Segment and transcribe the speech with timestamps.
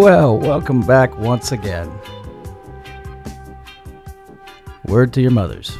[0.00, 1.92] Well, welcome back once again.
[4.86, 5.76] Word to your mothers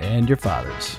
[0.00, 0.98] and your fathers.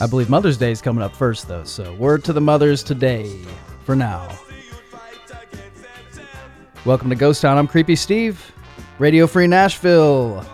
[0.00, 3.40] I believe Mother's Day is coming up first, though, so word to the mothers today
[3.84, 4.36] for now.
[6.84, 7.56] Welcome to Ghost Town.
[7.56, 8.52] I'm Creepy Steve,
[8.98, 10.44] Radio Free Nashville.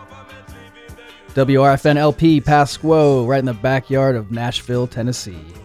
[1.29, 5.56] WRFN LP Pasquo, right in the backyard of Nashville, Tennessee.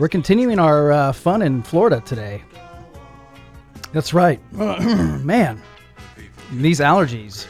[0.00, 2.42] We're continuing our uh, fun in Florida today.
[3.92, 4.40] That's right.
[4.52, 5.60] Man,
[6.52, 7.46] these allergies.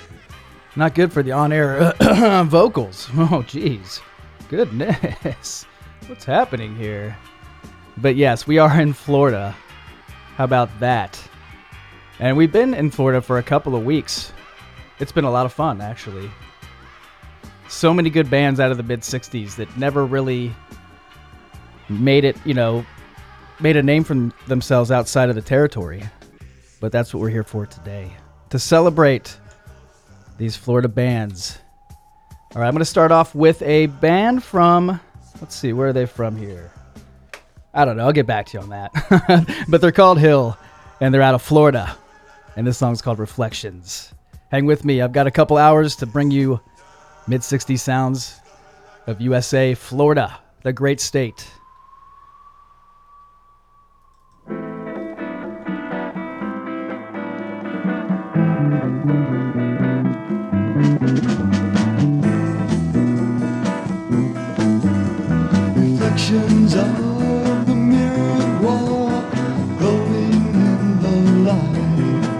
[0.75, 1.93] Not good for the on air
[2.47, 3.09] vocals.
[3.15, 4.01] Oh, jeez.
[4.49, 5.65] Goodness.
[6.09, 7.17] What's happening here?
[7.99, 9.55] But yes, we are in Florida.
[10.35, 11.23] How about that?
[12.19, 14.33] And we've been in Florida for a couple of weeks.
[14.99, 16.29] It's been a lot of fun, actually.
[17.69, 20.53] So many good bands out of the mid 60s that never really
[21.91, 22.85] made it, you know,
[23.61, 24.15] made a name for
[24.47, 26.03] themselves outside of the territory.
[26.81, 28.13] But that's what we're here for today
[28.51, 29.39] to celebrate
[30.39, 31.59] these Florida bands.
[32.55, 35.01] All right, I'm going to start off with a band from,
[35.41, 36.73] let's see, where are they from here?
[37.73, 38.05] I don't know.
[38.05, 39.65] I'll get back to you on that.
[39.69, 40.59] but they're called Hill,
[41.01, 41.97] and they're out of Florida.
[42.57, 44.13] And this song's called Reflections.
[44.51, 45.01] Hang with me.
[45.01, 46.61] I've got a couple hours to bring you
[47.29, 48.41] mid 60s sounds
[49.07, 51.49] of USA, Florida, the great state.
[61.01, 61.17] Reflections
[66.75, 69.23] of the mirrored wall
[69.79, 71.17] glowing in the
[71.49, 72.37] light.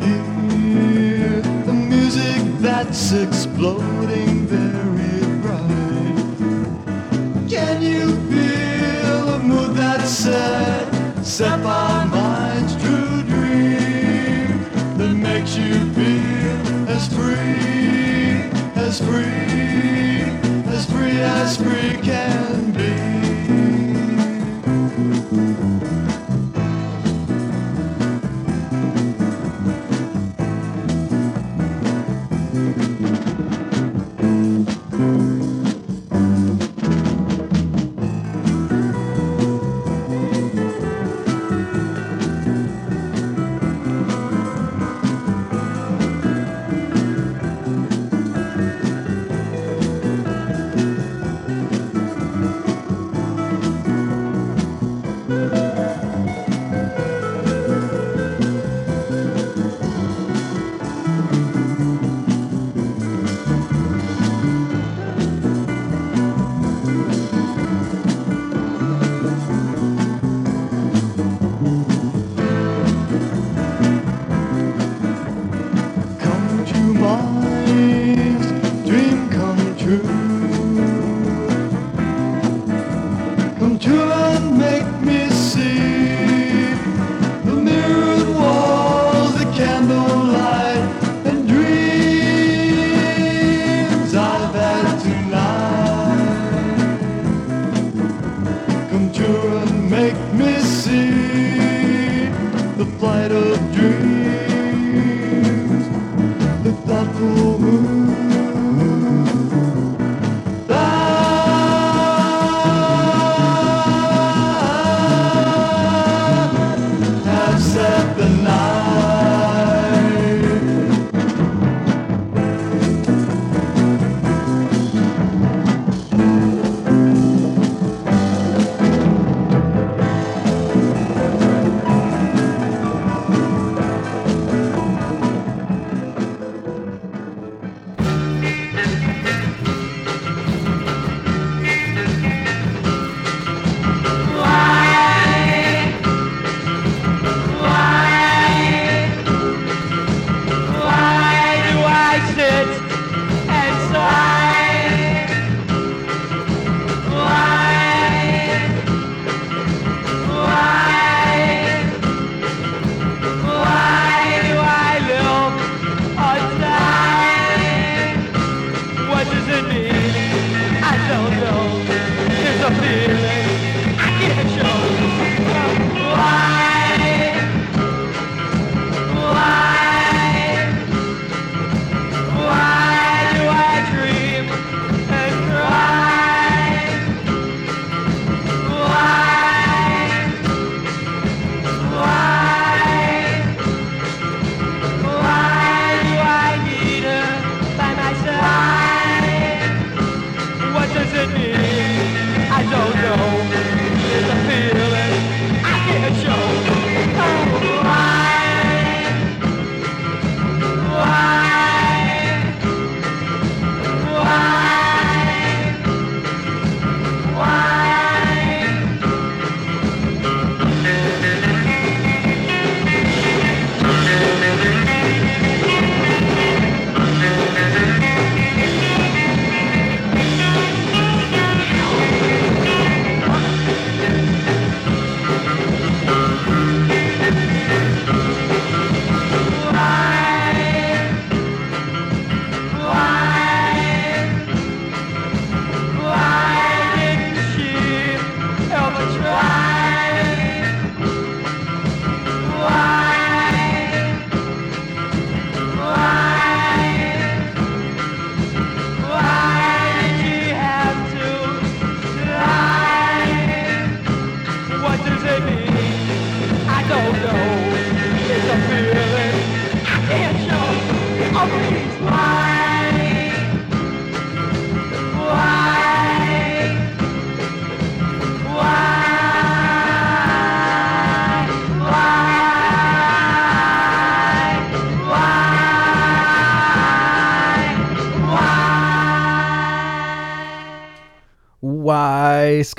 [0.00, 6.16] Hear the music that's exploding very bright.
[7.50, 10.90] Can you feel a mood that's set,
[11.22, 14.64] set by mind's true dream
[14.96, 15.85] that makes you
[17.06, 19.22] as free, as free,
[20.72, 23.35] as free as free can be?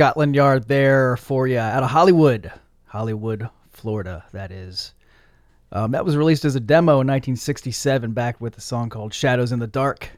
[0.08, 2.50] Scotland Yard there for you out of Hollywood,
[2.86, 4.24] Hollywood, Florida.
[4.32, 4.94] That is.
[5.74, 9.52] Um, that was released as a demo in 1967, back with a song called "Shadows
[9.52, 10.10] in the Dark,"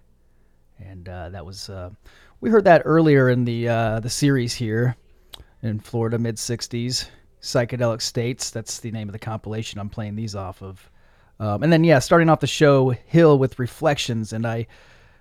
[0.78, 1.90] and uh, that was uh,
[2.40, 4.96] we heard that earlier in the uh, the series here
[5.64, 7.08] in Florida, mid '60s,
[7.42, 8.52] psychedelic states.
[8.52, 10.88] That's the name of the compilation I'm playing these off of.
[11.40, 14.68] Um, and then yeah, starting off the show, Hill with Reflections, and I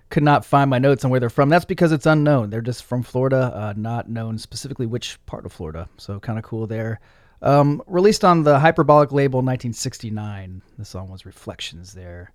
[0.09, 1.49] could not find my notes on where they're from.
[1.49, 2.49] That's because it's unknown.
[2.49, 5.87] They're just from Florida, uh, not known specifically which part of Florida.
[5.97, 6.99] So kind of cool there.
[7.41, 10.61] Um, released on the Hyperbolic label 1969.
[10.77, 12.31] The song was Reflections there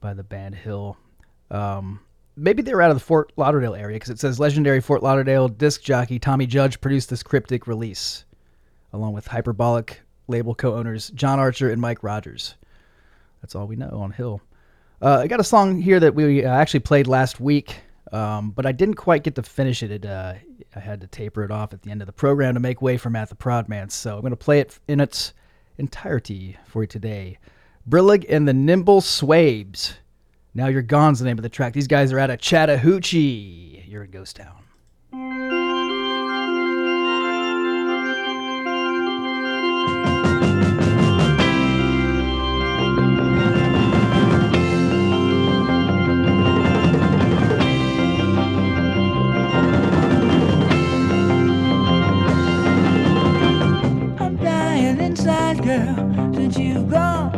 [0.00, 0.96] by the band Hill.
[1.50, 2.00] Um,
[2.36, 5.48] maybe they were out of the Fort Lauderdale area because it says legendary Fort Lauderdale
[5.48, 8.24] disc jockey Tommy Judge produced this cryptic release
[8.92, 12.54] along with Hyperbolic label co owners John Archer and Mike Rogers.
[13.42, 14.40] That's all we know on Hill.
[15.02, 17.80] Uh, I got a song here that we uh, actually played last week,
[18.12, 19.90] um, but I didn't quite get to finish it.
[19.90, 20.34] it uh,
[20.76, 22.96] I had to taper it off at the end of the program to make way
[22.96, 23.90] for Matt the Prodman.
[23.90, 25.32] So I'm going to play it in its
[25.76, 27.38] entirety for you today.
[27.90, 29.94] Brillig and the Nimble Swabes.
[30.54, 31.72] Now You're Gone's the name of the track.
[31.72, 33.84] These guys are out of Chattahoochee.
[33.88, 35.51] You're in Ghost Town.
[55.62, 55.94] Girl,
[56.34, 57.30] since you've gone.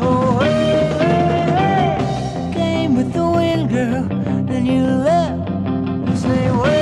[0.00, 2.52] Oh, hey, hey, hey.
[2.54, 4.04] Came with the wind, girl,
[4.46, 5.50] then you left.
[6.08, 6.81] You say, wait,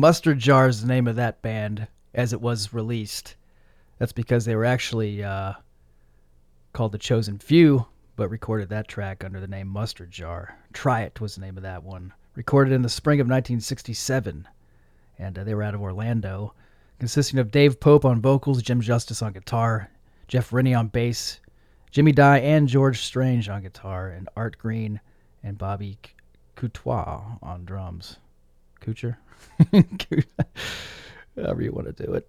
[0.00, 3.36] Mustard Jar is the name of that band as it was released.
[3.98, 5.52] That's because they were actually uh,
[6.72, 7.84] called The Chosen Few,
[8.16, 10.56] but recorded that track under the name Mustard Jar.
[10.72, 12.14] Try It was the name of that one.
[12.34, 14.48] Recorded in the spring of 1967,
[15.18, 16.54] and uh, they were out of Orlando,
[16.98, 19.90] consisting of Dave Pope on vocals, Jim Justice on guitar,
[20.28, 21.40] Jeff Rennie on bass,
[21.90, 24.98] Jimmy Dye and George Strange on guitar, and Art Green
[25.42, 25.98] and Bobby
[26.56, 28.16] Coutois on drums.
[28.80, 29.16] Kucher?
[31.36, 32.28] However you want to do it.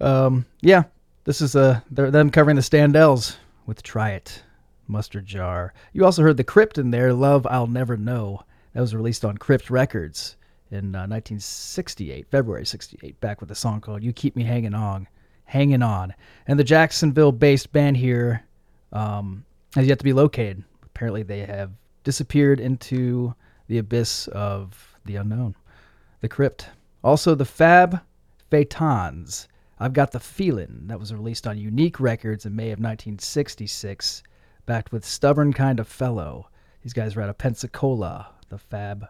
[0.00, 0.84] Um, yeah,
[1.24, 4.42] this is uh, them covering the Standells with Try It,
[4.88, 5.72] Mustard Jar.
[5.92, 8.42] You also heard The Crypt in there, Love I'll Never Know.
[8.72, 10.36] That was released on Crypt Records
[10.70, 15.06] in uh, 1968, February 68, back with a song called You Keep Me Hanging On.
[15.44, 16.12] Hanging On.
[16.46, 18.42] And the Jacksonville based band here
[18.92, 20.64] um, has yet to be located.
[20.82, 21.70] Apparently, they have
[22.02, 23.34] disappeared into
[23.68, 25.54] the abyss of the unknown.
[26.24, 26.70] The Crypt.
[27.02, 28.00] Also, the Fab
[28.50, 29.46] Phaetons.
[29.78, 30.84] I've Got the Feeling.
[30.86, 34.22] That was released on Unique Records in May of 1966,
[34.64, 36.48] backed with Stubborn Kind of Fellow.
[36.82, 39.06] These guys were out of Pensacola, the Fab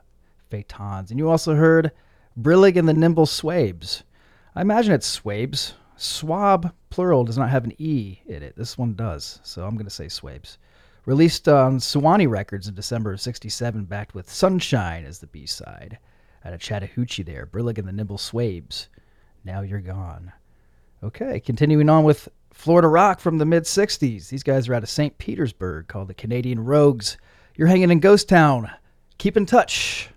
[0.50, 1.12] Phaetons.
[1.12, 1.92] And you also heard
[2.36, 4.02] Brillig and the Nimble Swabes.
[4.56, 5.74] I imagine it's Swabes.
[5.94, 8.56] Swab, plural, does not have an E in it.
[8.56, 10.56] This one does, so I'm going to say Swabes.
[11.06, 16.00] Released on Swanee Records in December of 67, backed with Sunshine as the B side.
[16.44, 18.88] Out of Chattahoochee there, Brillig and the Nimble Swabes.
[19.44, 20.32] Now You're Gone.
[21.02, 24.28] Okay, continuing on with Florida rock from the mid 60s.
[24.28, 25.16] These guys are out of St.
[25.18, 27.16] Petersburg called the Canadian Rogues.
[27.56, 28.70] You're hanging in Ghost Town.
[29.18, 30.10] Keep in touch.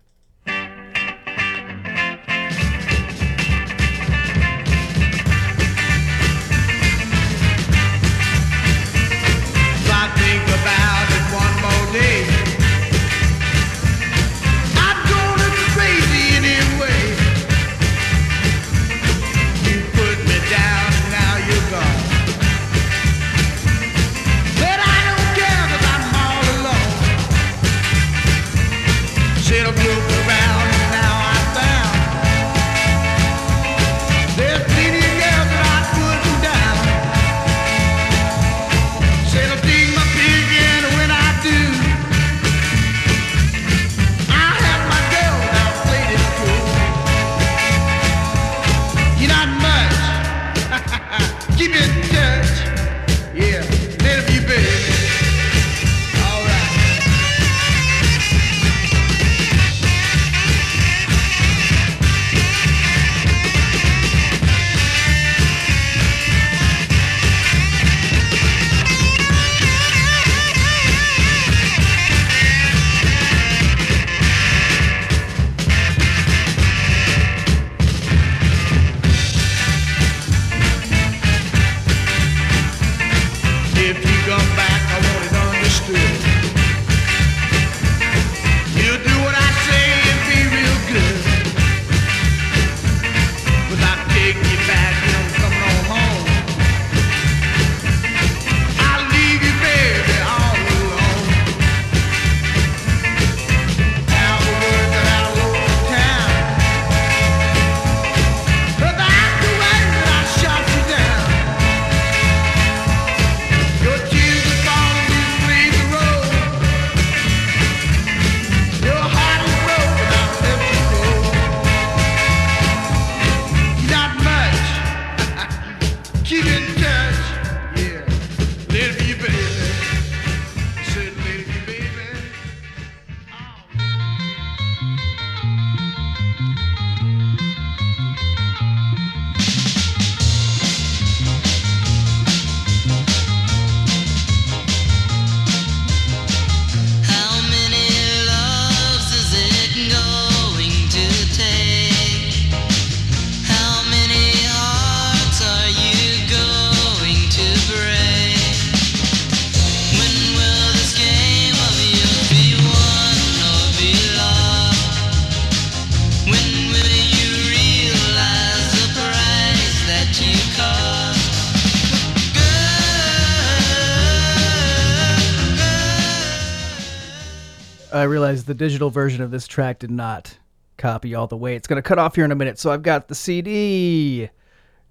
[178.08, 180.38] Realized the digital version of this track did not
[180.78, 181.56] copy all the way.
[181.56, 184.30] It's going to cut off here in a minute, so I've got the CD.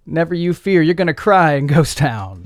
[0.05, 2.45] Never you fear, you're to cry in Ghost Town.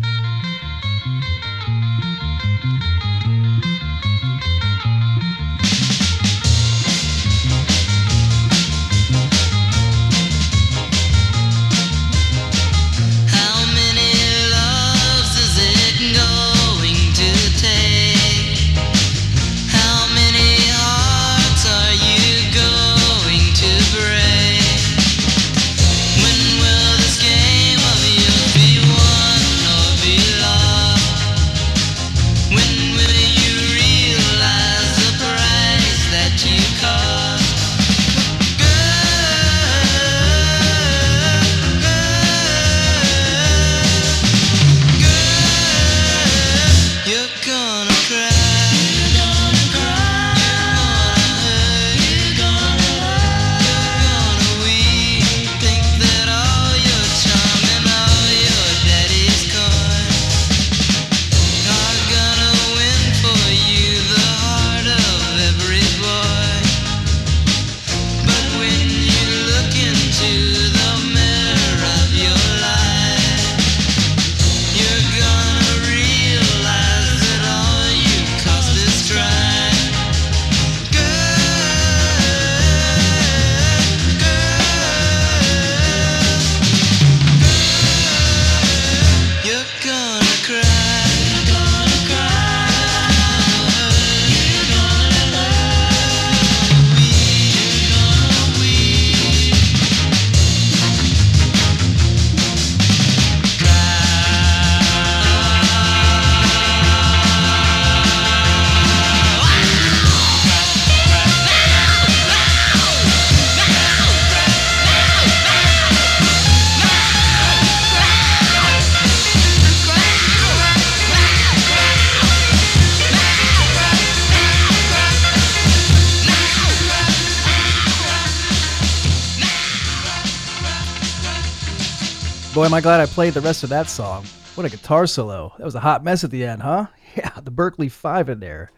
[132.70, 134.24] Am I glad I played the rest of that song.
[134.54, 135.52] What a guitar solo.
[135.58, 136.86] That was a hot mess at the end, huh?
[137.16, 138.70] Yeah, the Berkeley Five in there.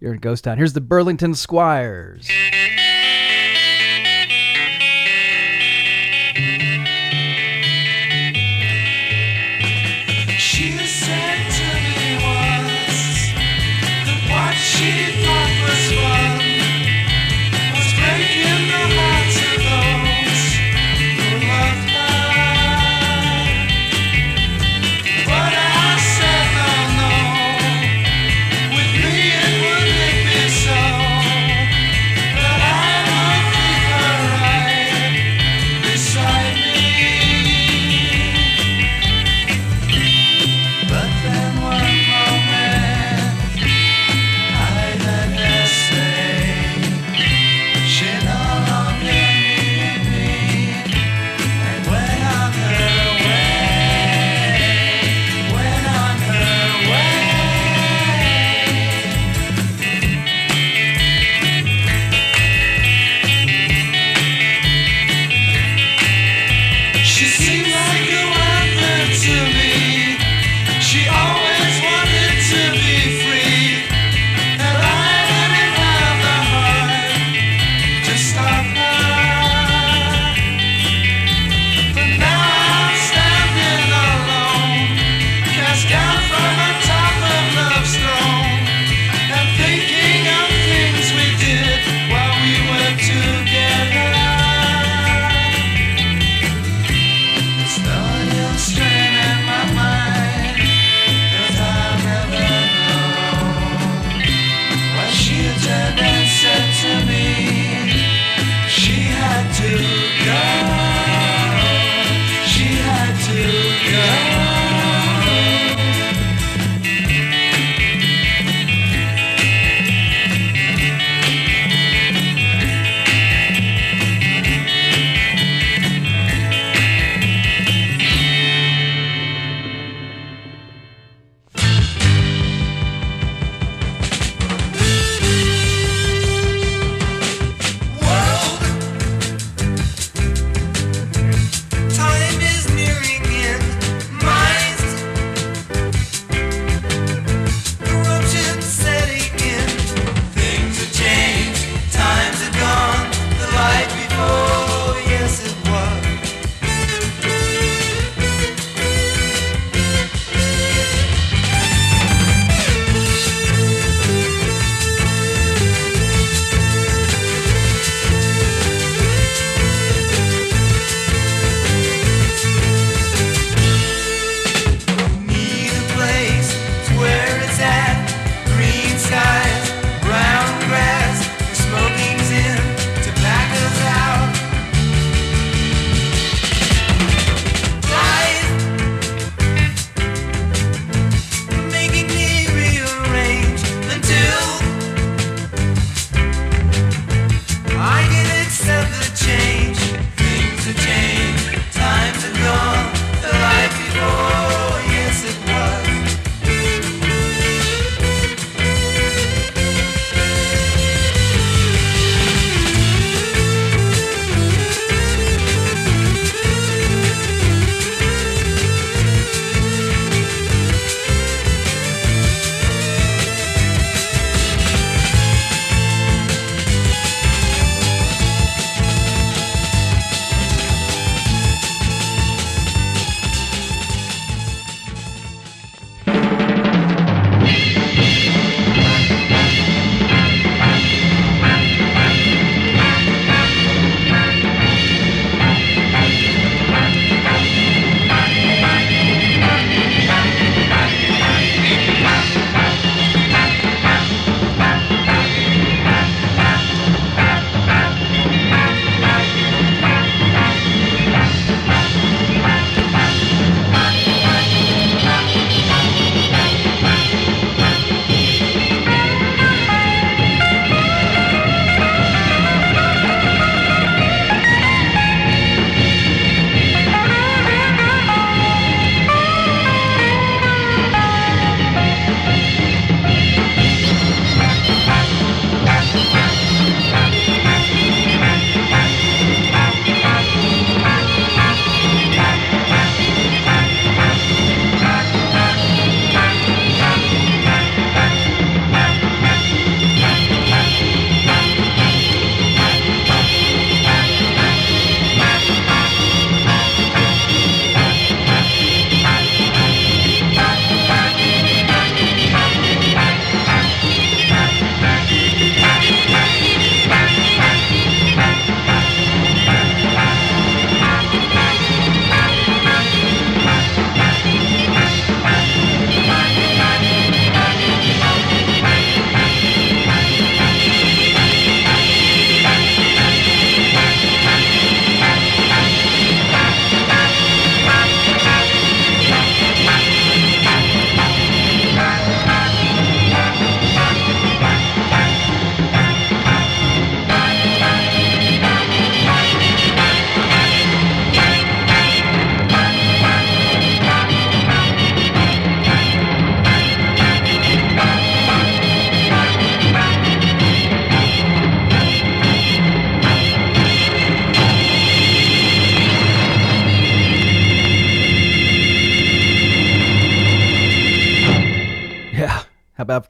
[0.00, 0.58] You're in Ghost Town.
[0.58, 2.28] Here's the Burlington Squires.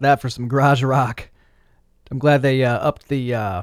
[0.08, 1.28] That for some garage rock.
[2.10, 3.62] I'm glad they uh, upped the uh,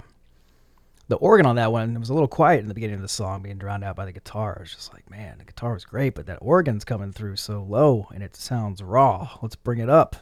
[1.08, 1.96] the organ on that one.
[1.96, 4.06] It was a little quiet in the beginning of the song, being drowned out by
[4.06, 4.60] the guitar.
[4.62, 8.08] It's just like, man, the guitar was great, but that organ's coming through so low
[8.14, 9.38] and it sounds raw.
[9.42, 10.16] Let's bring it up,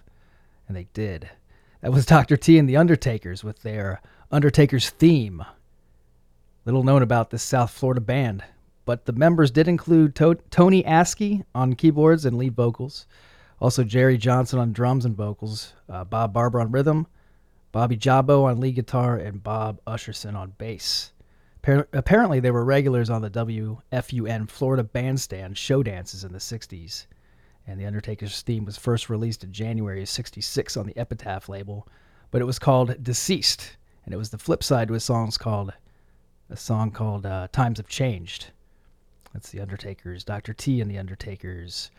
[0.67, 1.29] and they did.
[1.81, 2.37] That was Dr.
[2.37, 5.43] T and the Undertakers with their Undertaker's theme.
[6.65, 8.45] Little known about this South Florida band,
[8.85, 13.05] but the members did include to- Tony Askey on keyboards and lead vocals,
[13.63, 17.07] also Jerry Johnson on drums and vocals, uh, Bob Barber on rhythm,
[17.71, 21.13] Bobby Jabo on lead guitar, and Bob Usherson on bass.
[21.63, 27.05] Appar- Apparently, they were regulars on the WFUN Florida Bandstand show dances in the 60s.
[27.65, 31.87] And The Undertaker's theme was first released in January of 66 on the Epitaph label,
[32.31, 35.71] but it was called Deceased, and it was the flip side to a song called
[36.49, 38.47] a song called uh, Times Have Changed.
[39.33, 40.53] That's The Undertakers, Dr.
[40.53, 41.89] T and The Undertakers.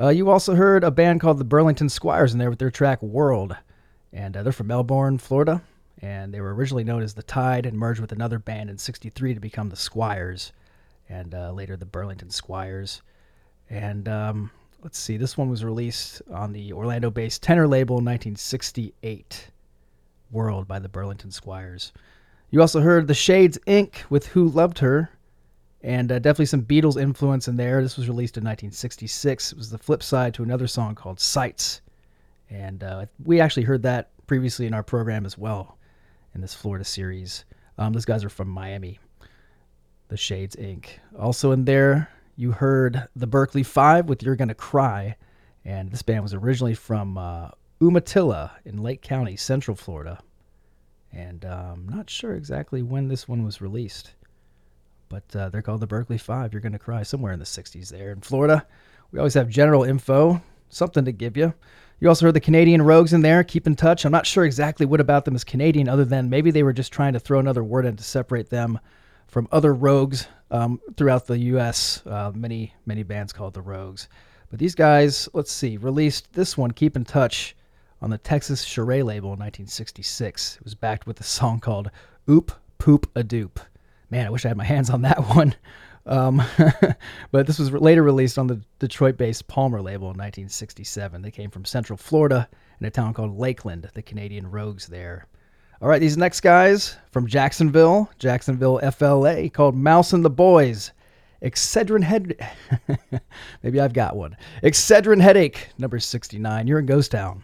[0.00, 3.02] Uh, you also heard a band called the Burlington Squires in there with their track
[3.02, 3.54] World.
[4.12, 5.62] And uh, they're from Melbourne, Florida.
[6.00, 9.34] And they were originally known as The Tide and merged with another band in 63
[9.34, 10.52] to become the Squires.
[11.08, 13.02] And uh, later the Burlington Squires.
[13.68, 14.50] And um,
[14.82, 19.48] let's see, this one was released on the Orlando based tenor label in 1968.
[20.32, 21.92] World by the Burlington Squires.
[22.50, 23.96] You also heard The Shades Inc.
[24.08, 25.10] with Who Loved Her,
[25.82, 27.82] and uh, definitely some Beatles influence in there.
[27.82, 29.52] This was released in 1966.
[29.52, 31.80] It was the flip side to another song called Sights,
[32.50, 35.78] and uh, we actually heard that previously in our program as well
[36.34, 37.44] in this Florida series.
[37.78, 38.98] Um, those guys are from Miami.
[40.08, 40.86] The Shades Inc.
[41.18, 45.16] Also in there, you heard the Berkeley Five with "You're Gonna Cry,"
[45.64, 50.18] and this band was originally from uh, Umatilla in Lake County, Central Florida.
[51.12, 54.14] And I'm not sure exactly when this one was released
[55.10, 56.54] but uh, they're called the Berkeley Five.
[56.54, 58.12] You're going to cry somewhere in the 60s there.
[58.12, 58.66] In Florida,
[59.12, 61.52] we always have general info, something to give you.
[61.98, 63.44] You also heard the Canadian Rogues in there.
[63.44, 64.06] Keep in touch.
[64.06, 66.92] I'm not sure exactly what about them is Canadian, other than maybe they were just
[66.92, 68.78] trying to throw another word in to separate them
[69.28, 72.02] from other rogues um, throughout the U.S.
[72.06, 74.08] Uh, many, many bands called the Rogues.
[74.48, 77.54] But these guys, let's see, released this one, Keep in Touch,
[78.00, 80.56] on the Texas Charade label in 1966.
[80.56, 81.90] It was backed with a song called
[82.28, 83.58] Oop Poop a Doop
[84.10, 85.54] man, I wish I had my hands on that one.
[86.06, 86.42] Um,
[87.30, 91.22] but this was later released on the Detroit based Palmer label in 1967.
[91.22, 92.48] They came from Central Florida
[92.80, 95.26] in a town called Lakeland, the Canadian Rogues there.
[95.82, 100.92] All right, these next guys from Jacksonville, Jacksonville, FLA, called Mouse and the Boys.
[101.42, 102.36] Excedrin head.
[103.62, 104.36] Maybe I've got one.
[104.62, 106.66] Excedrin headache, number 69.
[106.66, 107.42] You're in Ghost Town.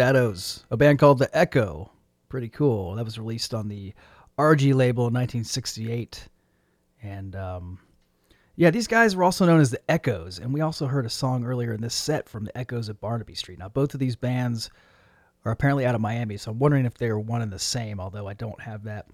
[0.00, 1.90] Shadows, a band called The Echo.
[2.30, 2.94] Pretty cool.
[2.94, 3.92] That was released on the
[4.38, 6.26] RG label in 1968.
[7.02, 7.78] And um,
[8.56, 10.38] yeah, these guys were also known as the Echoes.
[10.38, 13.34] And we also heard a song earlier in this set from the Echoes at Barnaby
[13.34, 13.58] Street.
[13.58, 14.70] Now, both of these bands
[15.44, 18.00] are apparently out of Miami, so I'm wondering if they are one and the same,
[18.00, 19.04] although I don't have that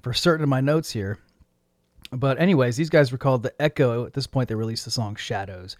[0.00, 1.18] for certain in my notes here.
[2.12, 4.06] But, anyways, these guys were called The Echo.
[4.06, 5.76] At this point, they released the song Shadows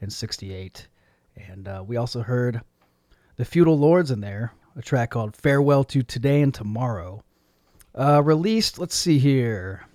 [0.00, 0.88] in 68.
[1.36, 2.60] And uh, we also heard
[3.40, 7.24] the Feudal Lords in there, a track called Farewell to Today and Tomorrow.
[7.94, 9.86] Uh, released, let's see here.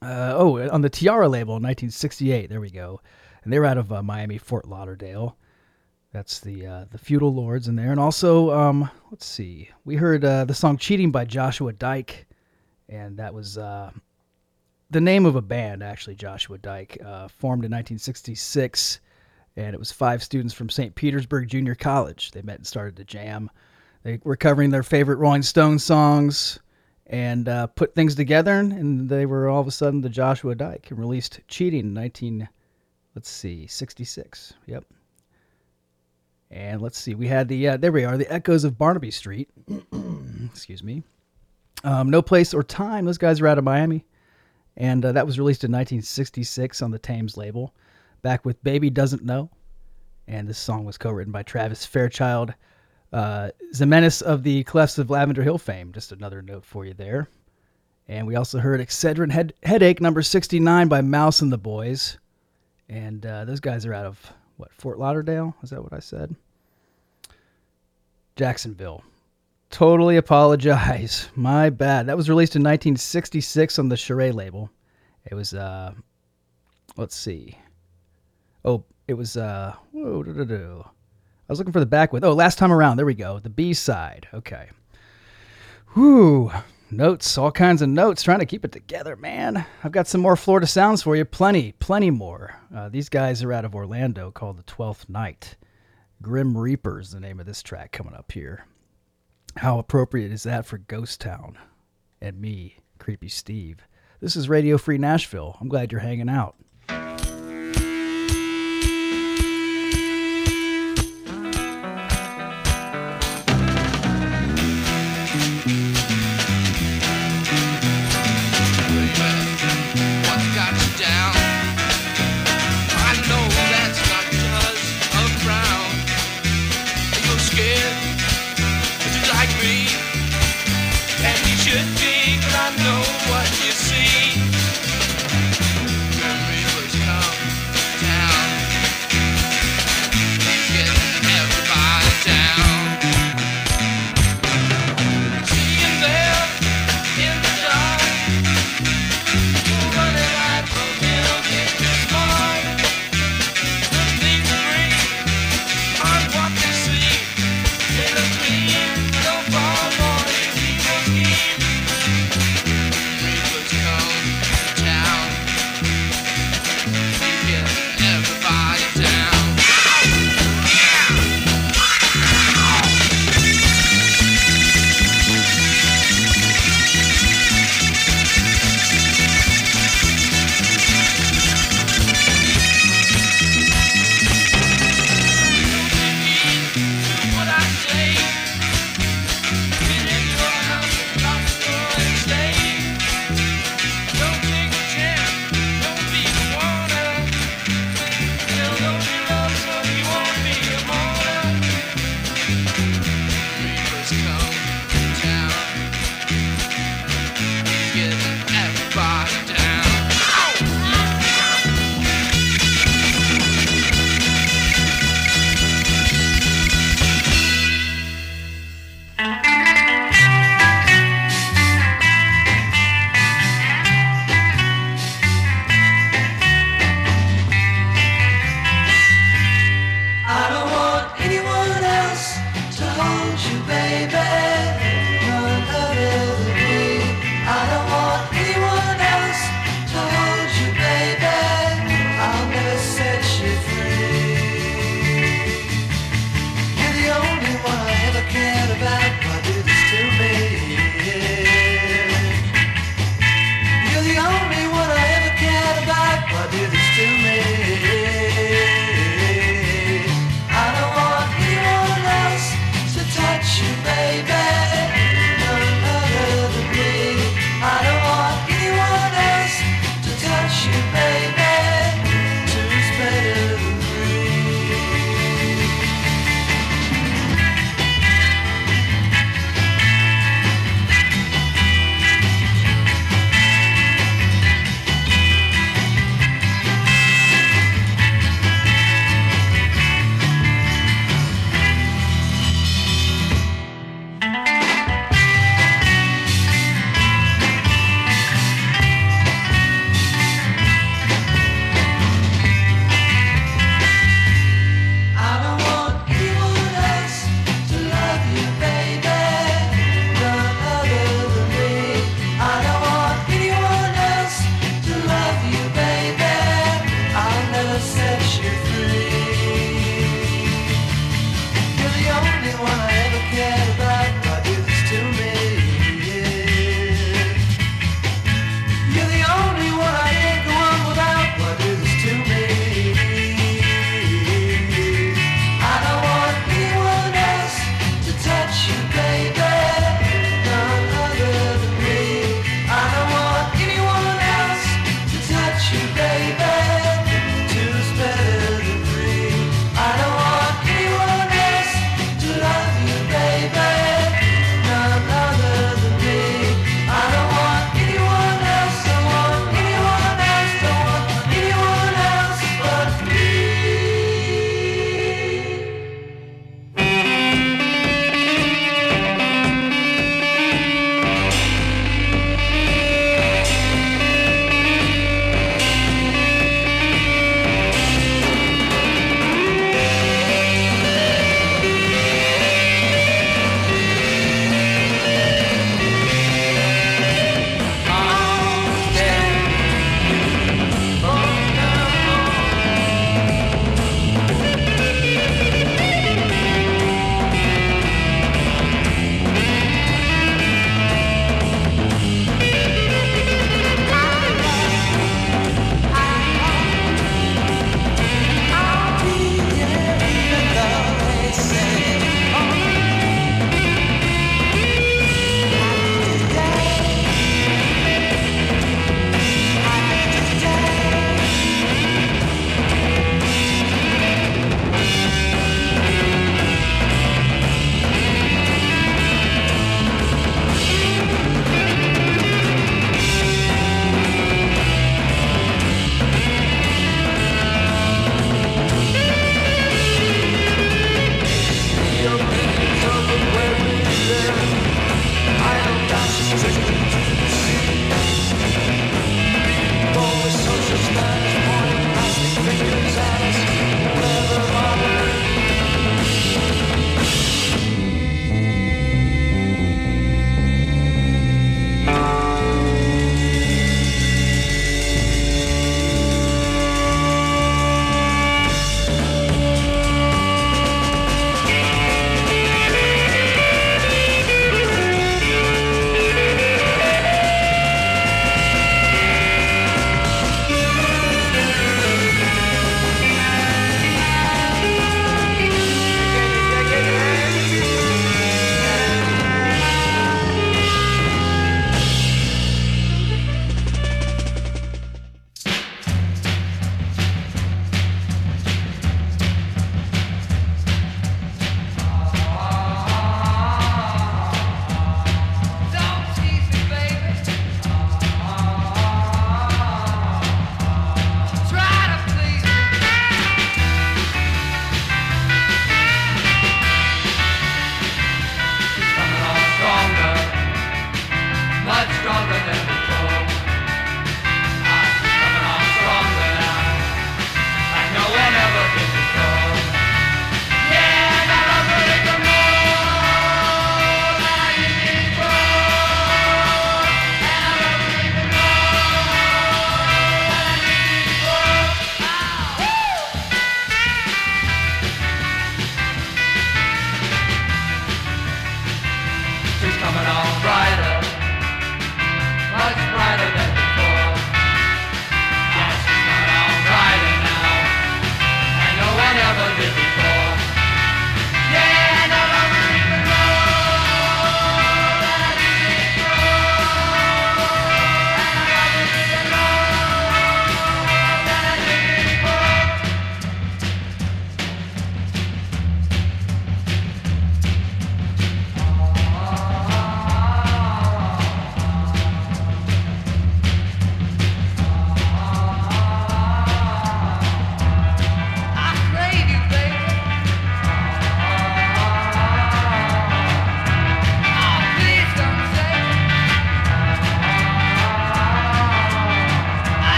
[0.00, 2.48] Uh, oh, on the Tiara label in 1968.
[2.48, 3.02] There we go.
[3.44, 5.36] And they were out of uh, Miami, Fort Lauderdale.
[6.14, 7.90] That's the uh, the Feudal Lords in there.
[7.90, 9.68] And also, um, let's see.
[9.84, 12.26] We heard uh, the song Cheating by Joshua Dyke.
[12.88, 13.90] And that was uh,
[14.88, 16.96] the name of a band, actually, Joshua Dyke,
[17.28, 19.00] formed in 1966
[19.56, 20.94] and it was five students from St.
[20.94, 22.30] Petersburg Junior College.
[22.30, 23.50] They met and started to jam.
[24.02, 26.58] They were covering their favorite Rolling Stones songs
[27.06, 30.90] and uh, put things together, and they were all of a sudden the Joshua Dyke
[30.90, 32.48] and released "Cheating" in 19,
[33.14, 34.54] let's see, 66.
[34.66, 34.84] Yep.
[36.50, 39.48] And let's see, we had the uh, there we are, the Echoes of Barnaby Street.
[40.44, 41.02] Excuse me.
[41.84, 43.04] Um, no place or time.
[43.04, 44.04] Those guys are out of Miami,
[44.76, 47.74] and uh, that was released in 1966 on the Thames label
[48.22, 49.50] back with Baby Doesn't Know.
[50.28, 52.54] And this song was co written by Travis Fairchild,
[53.12, 55.92] uh, Ximenes of the Clefs of Lavender Hill fame.
[55.92, 57.28] Just another note for you there.
[58.08, 62.18] And we also heard Excedrin Head- Headache number 69 by Mouse and the Boys.
[62.88, 65.54] And uh, those guys are out of, what, Fort Lauderdale?
[65.62, 66.34] Is that what I said?
[68.36, 69.02] Jacksonville.
[69.70, 71.28] Totally apologize.
[71.34, 72.06] My bad.
[72.06, 74.70] That was released in 1966 on the Charade label.
[75.24, 75.92] It was, uh,
[76.96, 77.56] let's see.
[78.64, 80.84] Oh, it was uh whoa, do, do, do.
[80.86, 82.96] I was looking for the back with oh last time around.
[82.96, 83.38] There we go.
[83.38, 84.28] The B side.
[84.32, 84.68] Okay.
[85.94, 86.50] Whew.
[86.90, 89.64] Notes, all kinds of notes, trying to keep it together, man.
[89.82, 91.24] I've got some more Florida sounds for you.
[91.24, 92.54] Plenty, plenty more.
[92.74, 95.56] Uh, these guys are out of Orlando called the Twelfth Night.
[96.20, 98.66] Grim Reaper's the name of this track coming up here.
[99.56, 101.56] How appropriate is that for Ghost Town
[102.20, 103.78] and me, Creepy Steve?
[104.20, 105.56] This is Radio Free Nashville.
[105.62, 106.56] I'm glad you're hanging out.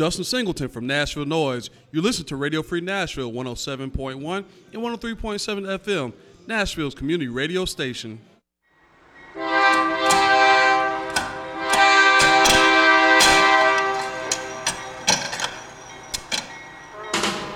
[0.00, 1.68] Justin Singleton from Nashville Noise.
[1.92, 6.14] You listen to Radio Free Nashville 107.1 and 103.7 FM,
[6.46, 8.18] Nashville's community radio station.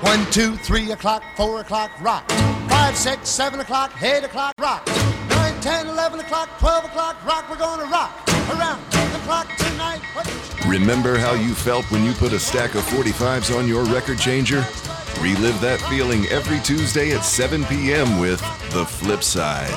[0.02, 2.28] One, two, three o'clock, four o'clock, rock.
[2.68, 4.86] Five, six, seven o'clock, eight o'clock, rock.
[5.30, 7.48] Nine, ten, eleven o'clock, twelve o'clock, rock.
[7.48, 8.12] We're gonna rock
[8.50, 10.53] around the clock tonight.
[10.74, 14.66] Remember how you felt when you put a stack of 45s on your record changer?
[15.20, 18.18] Relive that feeling every Tuesday at 7 p.m.
[18.18, 18.40] with
[18.72, 19.70] The Flip Side,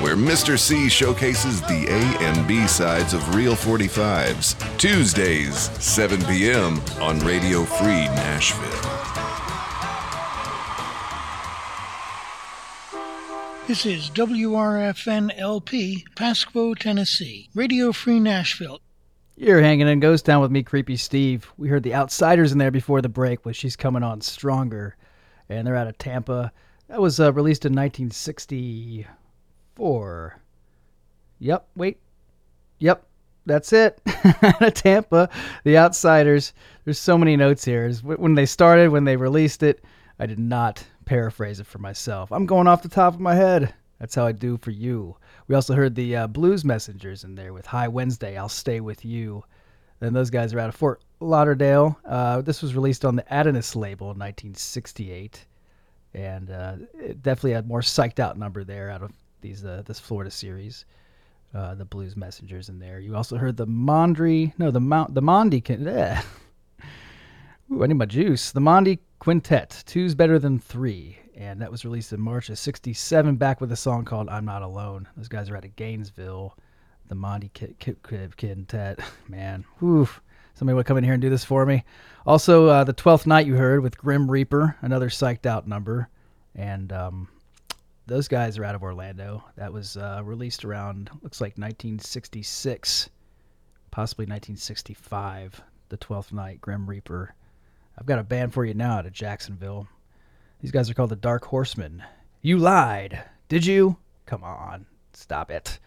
[0.00, 0.56] where Mr.
[0.56, 4.54] C showcases the A and B sides of real 45s.
[4.78, 6.80] Tuesdays, 7 p.m.
[7.00, 8.70] on Radio Free Nashville.
[13.66, 17.48] This is WRFN LP, Pasco, Tennessee.
[17.52, 18.80] Radio Free Nashville.
[19.38, 21.52] You're hanging in Ghost Town with me, Creepy Steve.
[21.58, 24.96] We heard the Outsiders in there before the break, but she's coming on stronger,
[25.50, 26.50] and they're out of Tampa.
[26.88, 30.40] That was uh, released in 1964.
[31.38, 32.00] Yep, wait.
[32.78, 33.06] Yep,
[33.44, 34.00] that's it.
[34.42, 35.28] out of Tampa,
[35.64, 36.54] the Outsiders.
[36.86, 37.92] There's so many notes here.
[37.92, 39.84] When they started, when they released it,
[40.18, 42.32] I did not paraphrase it for myself.
[42.32, 43.74] I'm going off the top of my head.
[44.00, 45.18] That's how I do for you.
[45.48, 49.04] We also heard the uh, Blues Messengers in there with High Wednesday, I'll Stay With
[49.04, 49.44] You.
[50.00, 51.98] And those guys are out of Fort Lauderdale.
[52.04, 55.46] Uh, this was released on the Adonis label in 1968.
[56.14, 60.00] And uh, it definitely had more psyched out number there out of these uh, this
[60.00, 60.84] Florida series.
[61.54, 62.98] Uh, the Blues Messengers in there.
[63.00, 65.62] You also heard the Mondry, no, the Mount, the Mondi,
[67.72, 68.50] Ooh, I need my juice.
[68.50, 71.18] The Mondi Quintet, two's better than three.
[71.36, 73.36] And that was released in March of '67.
[73.36, 76.56] Back with a song called "I'm Not Alone." Those guys are out of Gainesville,
[77.08, 78.98] the Monty Kid, Kid, Kid, Quintet.
[79.28, 80.08] Man, whew.
[80.54, 81.84] Somebody would come in here and do this for me.
[82.26, 86.08] Also, uh, the Twelfth Night you heard with Grim Reaper, another psyched out number,
[86.54, 87.28] and um,
[88.06, 89.44] those guys are out of Orlando.
[89.56, 93.10] That was uh, released around looks like 1966,
[93.90, 95.60] possibly 1965.
[95.88, 97.34] The Twelfth Night, Grim Reaper.
[97.98, 99.86] I've got a band for you now out of Jacksonville.
[100.60, 102.02] These guys are called the Dark Horsemen.
[102.40, 103.98] You lied, did you?
[104.24, 105.78] Come on, stop it.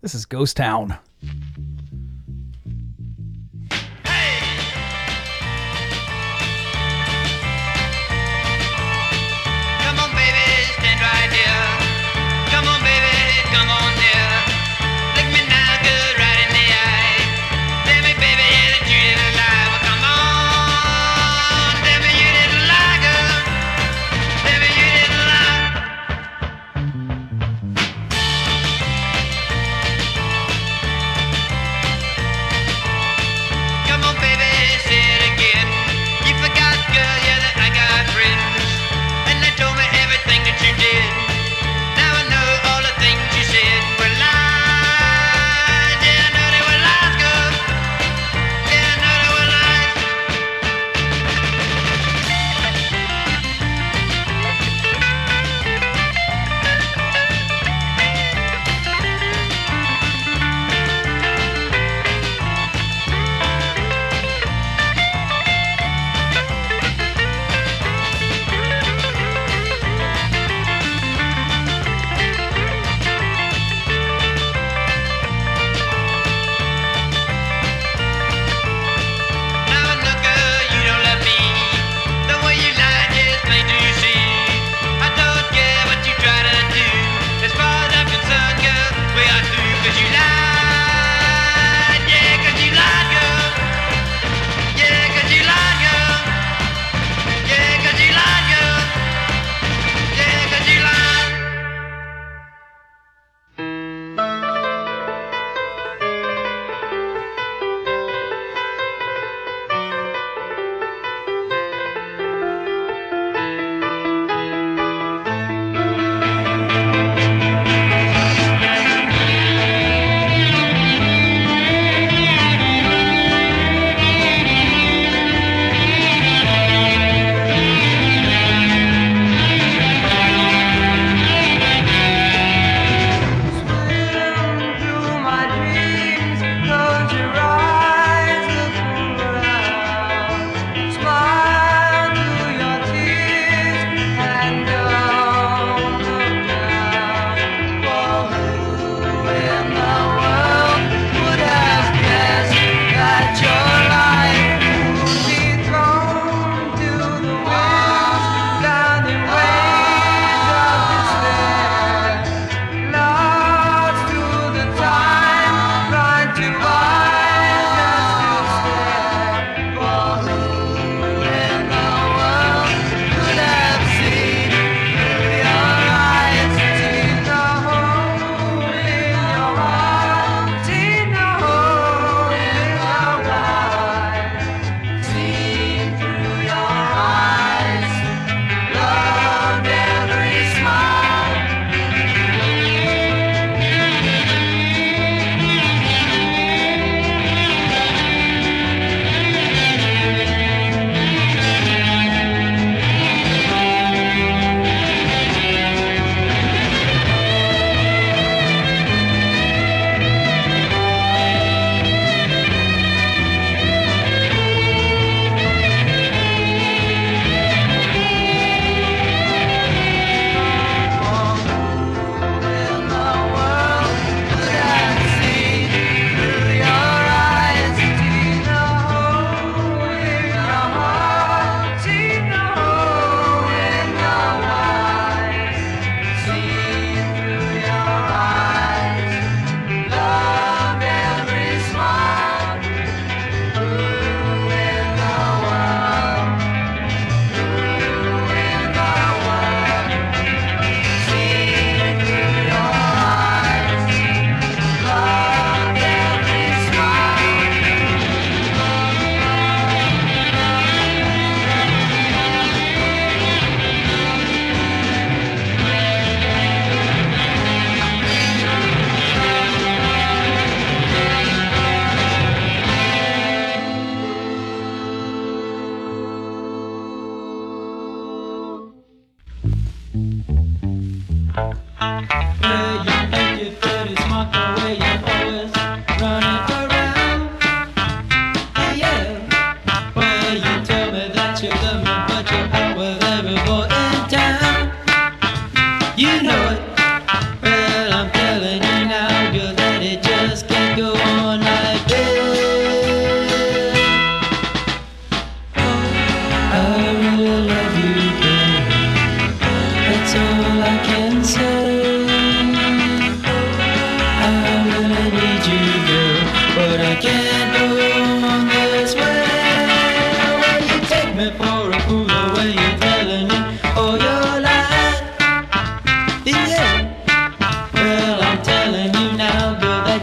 [0.00, 0.98] This is Ghost Town.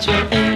[0.05, 0.46] Girl,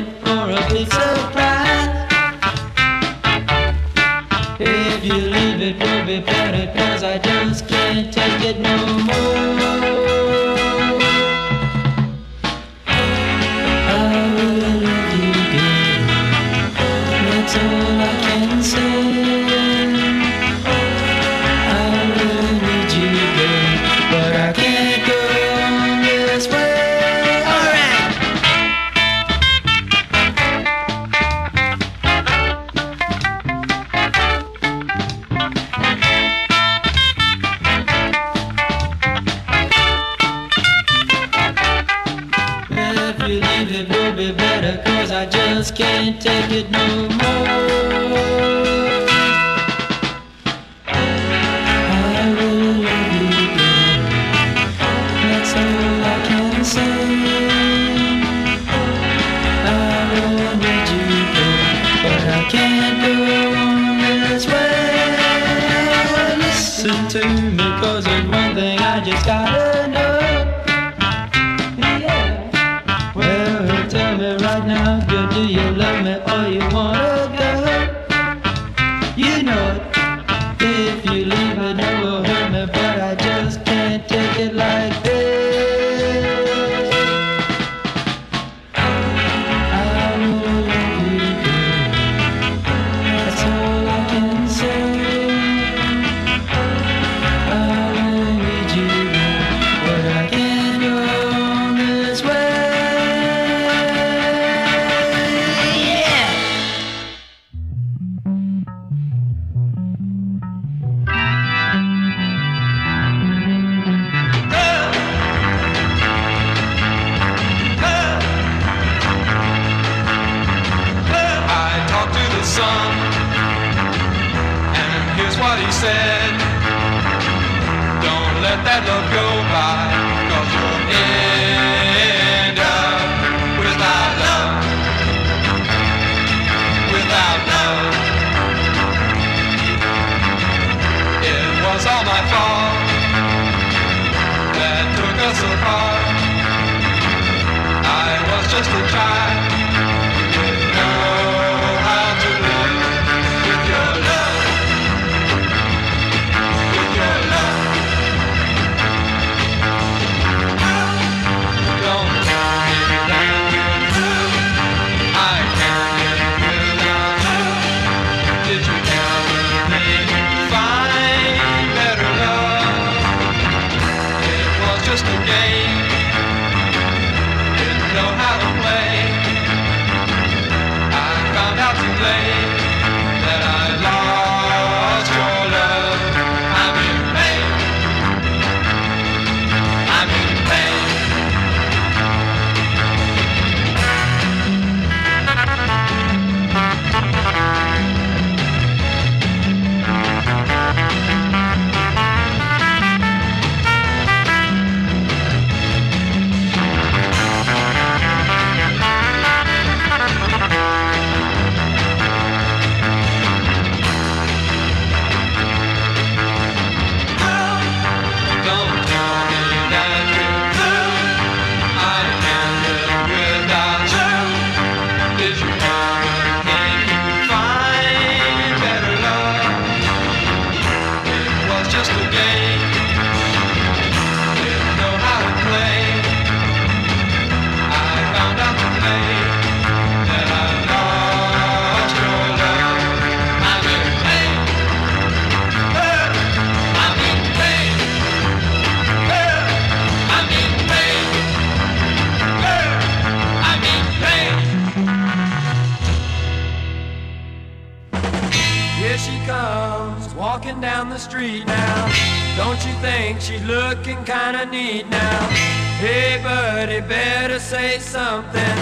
[267.51, 268.55] say something.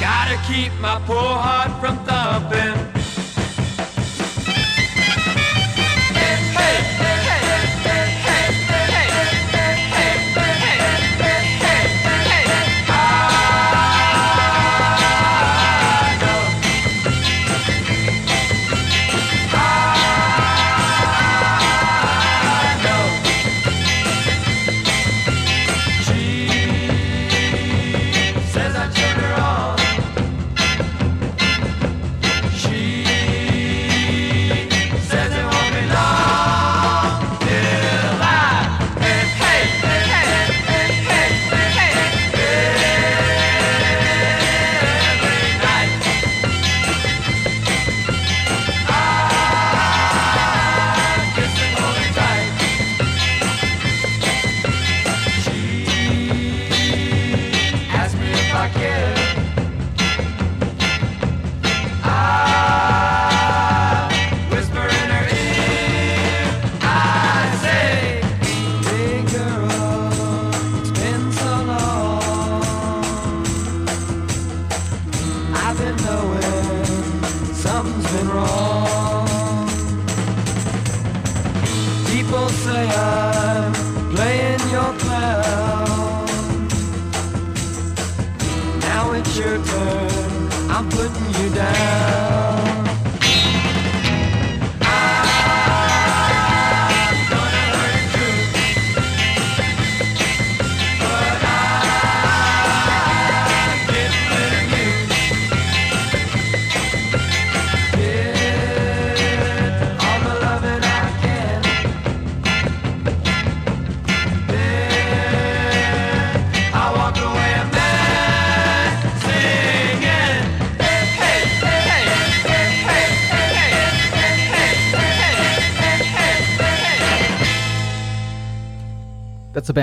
[0.00, 2.01] Gotta keep my poor heart from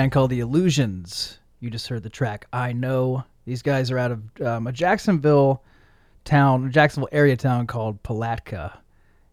[0.00, 1.40] band called The Illusions.
[1.58, 3.22] You just heard the track I Know.
[3.44, 5.62] These guys are out of um, a Jacksonville
[6.24, 8.80] town, Jacksonville area town called Palatka.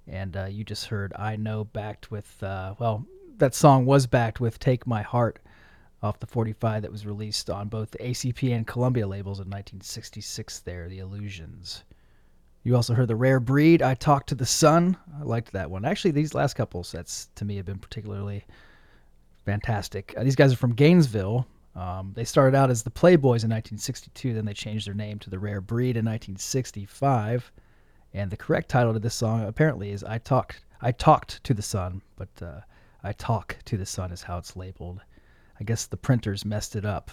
[0.07, 3.05] And uh, you just heard I Know backed with, uh, well,
[3.37, 5.39] that song was backed with Take My Heart
[6.03, 10.59] off the 45 that was released on both the ACP and Columbia labels in 1966
[10.59, 11.85] there, The Illusions.
[12.65, 14.97] You also heard The Rare Breed, I Talk to the Sun.
[15.17, 15.85] I liked that one.
[15.85, 18.43] Actually, these last couple sets to me have been particularly
[19.47, 20.13] fantastic.
[20.17, 21.47] Uh, these guys are from Gainesville.
[21.73, 25.29] Um, they started out as the Playboys in 1962, then they changed their name to
[25.29, 27.49] the Rare Breed in 1965.
[28.13, 31.61] And the correct title to this song apparently is "I Talked I Talked to the
[31.61, 32.59] Sun," but uh,
[33.03, 34.99] "I Talk to the Sun" is how it's labeled.
[35.61, 37.11] I guess the printers messed it up.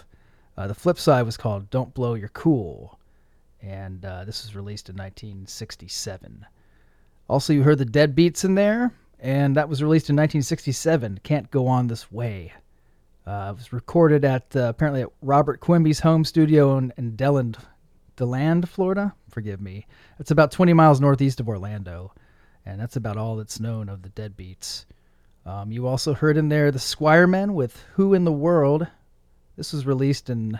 [0.57, 2.99] Uh, the flip side was called "Don't Blow Your Cool,"
[3.61, 6.45] and uh, this was released in 1967.
[7.29, 11.19] Also, you heard the Dead Beats in there, and that was released in 1967.
[11.23, 12.53] Can't Go On This Way.
[13.25, 17.57] Uh, it was recorded at uh, apparently at Robert Quimby's home studio in, in Deland,
[18.15, 19.15] Deland, Florida.
[19.29, 19.87] Forgive me.
[20.19, 22.13] It's about 20 miles northeast of Orlando,
[22.65, 24.85] and that's about all that's known of the Deadbeats.
[25.45, 28.87] Um, you also heard in there the Squiremen with "Who in the World."
[29.55, 30.59] This was released in,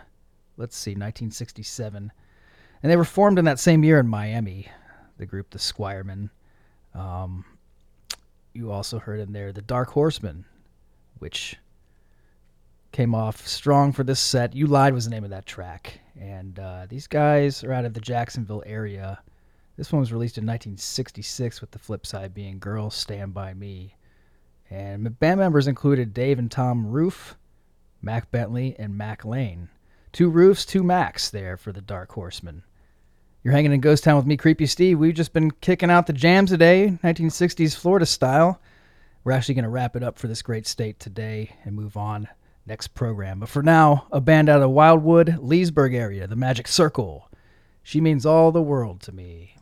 [0.57, 2.11] let's see, 1967,
[2.81, 4.67] and they were formed in that same year in Miami.
[5.17, 6.29] The group, the Squiremen.
[6.93, 7.45] Um,
[8.55, 10.45] you also heard in there the Dark Horsemen,
[11.19, 11.57] which
[12.91, 14.55] came off strong for this set.
[14.55, 15.99] You Lied was the name of that track.
[16.19, 19.19] And uh, these guys are out of the Jacksonville area.
[19.75, 23.95] This one was released in 1966 with the flip side being Girls Stand By Me.
[24.69, 27.37] And band members included Dave and Tom Roof,
[28.01, 29.69] Mac Bentley, and Mac Lane.
[30.13, 32.63] Two Roofs, two Macs there for the Dark Horsemen.
[33.45, 34.97] You're hanging in Ghost Town with me, Creepy Steve.
[34.97, 38.59] We've just been kicking out the jams today, 1960s Florida style.
[39.23, 42.27] We're actually going to wrap it up for this great state today and move on
[42.65, 43.39] next program.
[43.39, 47.29] But for now, a band out of Wildwood, Leesburg area, the Magic Circle.
[47.83, 49.54] She means all the world to me.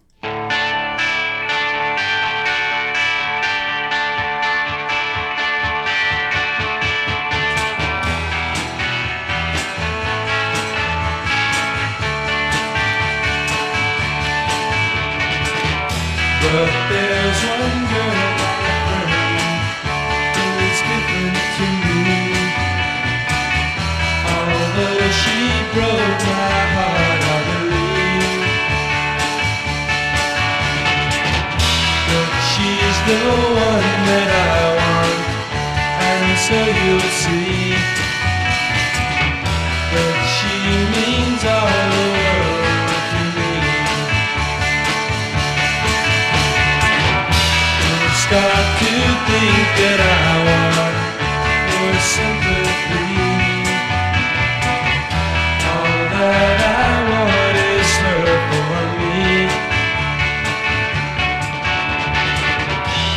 [16.43, 18.19] But there's one girl
[18.51, 19.11] I've
[20.35, 22.01] who is different to me.
[24.35, 25.39] Although she
[25.73, 28.61] broke my heart, I believe.
[32.09, 33.21] But she's the
[33.67, 35.23] one that I want
[35.99, 37.52] and so you'll see
[49.33, 50.97] think that I want
[51.73, 53.17] your sympathy.
[55.73, 59.49] All that I want is her for me.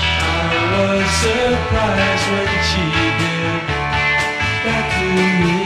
[0.09, 2.87] I was surprised when she
[3.21, 3.63] did
[4.65, 5.09] that to
[5.43, 5.61] me.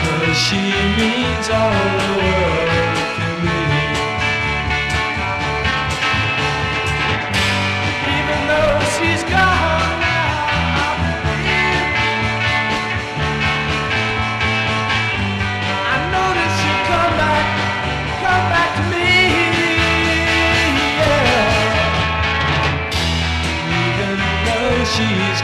[0.00, 0.62] Cause she
[0.98, 2.37] means all the world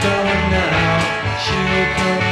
[0.05, 2.24] gone now, she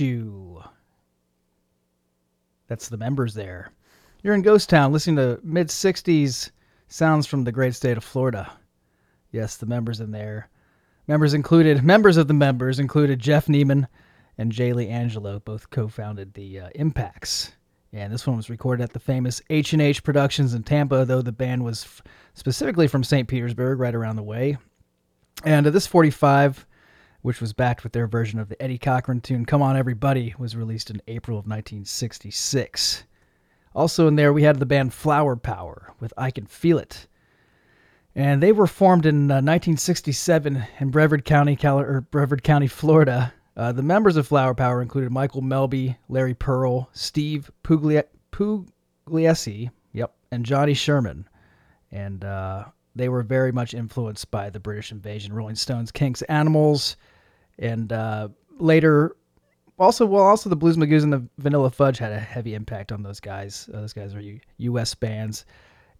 [0.00, 0.62] you.
[2.68, 3.70] That's the members there.
[4.22, 6.50] You're in Ghost Town listening to mid 60s
[6.88, 8.50] sounds from the great state of Florida.
[9.32, 10.48] Yes, the members in there.
[11.06, 13.86] Members included, members of the members included Jeff Neiman
[14.38, 17.52] and Jay Lee Angelo, both co-founded the uh, Impacts.
[17.92, 21.62] And this one was recorded at the famous H&H Productions in Tampa, though the band
[21.64, 22.02] was f-
[22.34, 23.28] specifically from St.
[23.28, 24.56] Petersburg, right around the way.
[25.44, 26.66] And uh, this 45,
[27.24, 30.54] which was backed with their version of the Eddie Cochran tune "Come On Everybody," was
[30.54, 33.04] released in April of 1966.
[33.74, 37.06] Also in there, we had the band Flower Power with "I Can Feel It,"
[38.14, 43.32] and they were formed in uh, 1967 in Brevard County, Cal- or Brevard County, Florida.
[43.56, 50.14] Uh, the members of Flower Power included Michael Melby, Larry Pearl, Steve Puglia- Pugliese, yep,
[50.30, 51.26] and Johnny Sherman.
[51.90, 56.98] And uh, they were very much influenced by the British invasion, Rolling Stones, Kinks, Animals,
[57.58, 58.28] and uh,
[58.58, 59.16] later
[59.78, 63.02] also well also the Blues Magoos and the Vanilla Fudge had a heavy impact on
[63.02, 63.68] those guys.
[63.72, 64.94] Uh, those guys are U- U.S.
[64.94, 65.44] bands,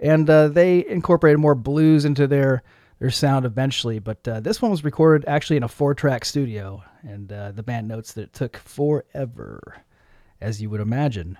[0.01, 2.63] and uh, they incorporated more blues into their
[2.99, 3.99] their sound eventually.
[3.99, 7.63] But uh, this one was recorded actually in a four track studio, and uh, the
[7.63, 9.83] band notes that it took forever,
[10.41, 11.39] as you would imagine.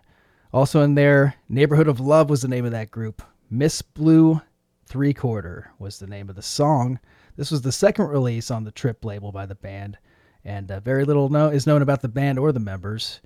[0.53, 3.23] Also in there, Neighborhood of Love was the name of that group.
[3.51, 4.41] Miss Blue
[4.87, 7.01] Three Quarter was the name of the song.
[7.37, 9.99] This was the second release on the Trip label by the band,
[10.45, 13.21] and uh, very little know- is known about the band or the members.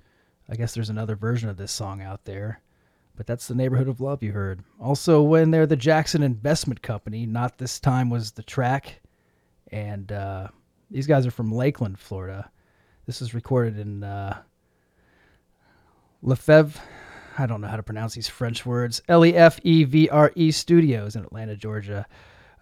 [0.49, 2.61] I guess there's another version of this song out there,
[3.15, 4.63] but that's the Neighborhood of Love you heard.
[4.79, 8.99] Also, when they're the Jackson Investment Company, not this time was the track,
[9.71, 10.47] and uh,
[10.89, 12.49] these guys are from Lakeland, Florida.
[13.05, 14.41] This was recorded in uh,
[16.23, 16.79] Lefevre.
[17.37, 19.01] I don't know how to pronounce these French words.
[19.07, 22.05] L E F E V R E Studios in Atlanta, Georgia.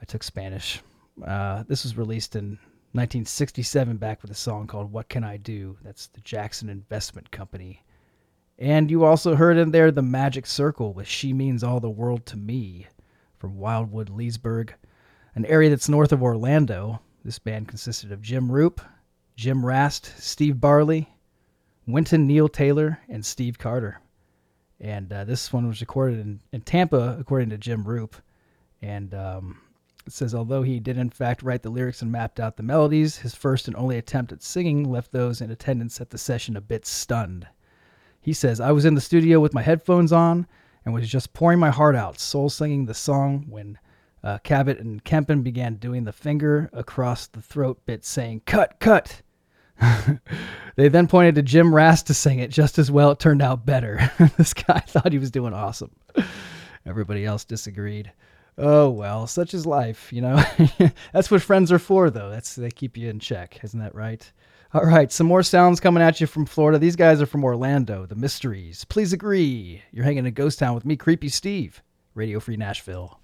[0.02, 0.82] I took Spanish.
[1.26, 2.60] Uh, this was released in
[2.94, 5.78] 1967 back with a song called What Can I Do?
[5.84, 7.84] That's the Jackson Investment Company.
[8.60, 12.26] And you also heard in there The Magic Circle with She Means All the World
[12.28, 12.88] to Me
[13.38, 14.74] from Wildwood, Leesburg,
[15.36, 17.00] an area that's north of Orlando.
[17.24, 18.82] This band consisted of Jim Roop,
[19.36, 21.08] Jim Rast, Steve Barley,
[21.86, 24.02] Winton Neil Taylor, and Steve Carter.
[24.80, 28.16] And uh, this one was recorded in, in Tampa, according to Jim Roop.
[28.82, 29.60] And um,
[30.08, 33.18] it says, although he did in fact write the lyrics and mapped out the melodies,
[33.18, 36.62] his first and only attempt at singing left those in attendance at the session a
[36.62, 37.48] bit stunned.
[38.22, 40.48] He says, I was in the studio with my headphones on
[40.84, 43.78] and was just pouring my heart out, soul singing the song when
[44.24, 49.22] uh, Cabot and Kempen began doing the finger across the throat bit, saying, Cut, cut.
[50.76, 53.12] they then pointed to Jim Rast to sing it just as well.
[53.12, 54.12] It turned out better.
[54.38, 55.92] this guy thought he was doing awesome.
[56.86, 58.12] Everybody else disagreed.
[58.58, 60.44] Oh well, such is life, you know.
[61.14, 62.30] That's what friends are for, though.
[62.30, 64.32] That's they keep you in check, isn't that right?
[64.74, 66.78] All right, some more sounds coming at you from Florida.
[66.78, 68.06] These guys are from Orlando.
[68.06, 68.84] The Mysteries.
[68.86, 69.82] Please agree.
[69.92, 71.82] You're hanging in Ghost Town with me, Creepy Steve.
[72.16, 73.20] Radio Free Nashville.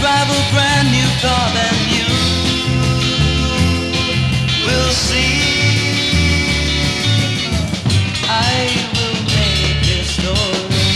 [0.00, 2.08] drive a brand new car than you
[4.64, 5.36] will see.
[8.24, 8.54] I
[8.94, 10.88] will make this story.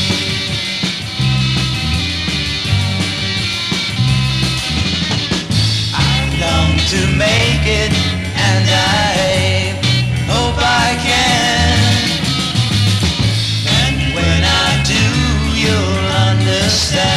[5.92, 7.92] I long to make it,
[8.48, 9.76] and I
[10.32, 11.76] hope I can.
[13.80, 15.04] And when I do,
[15.60, 17.13] you'll understand.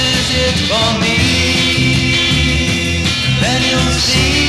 [0.00, 1.16] is it for me,
[3.40, 4.39] then you'll see.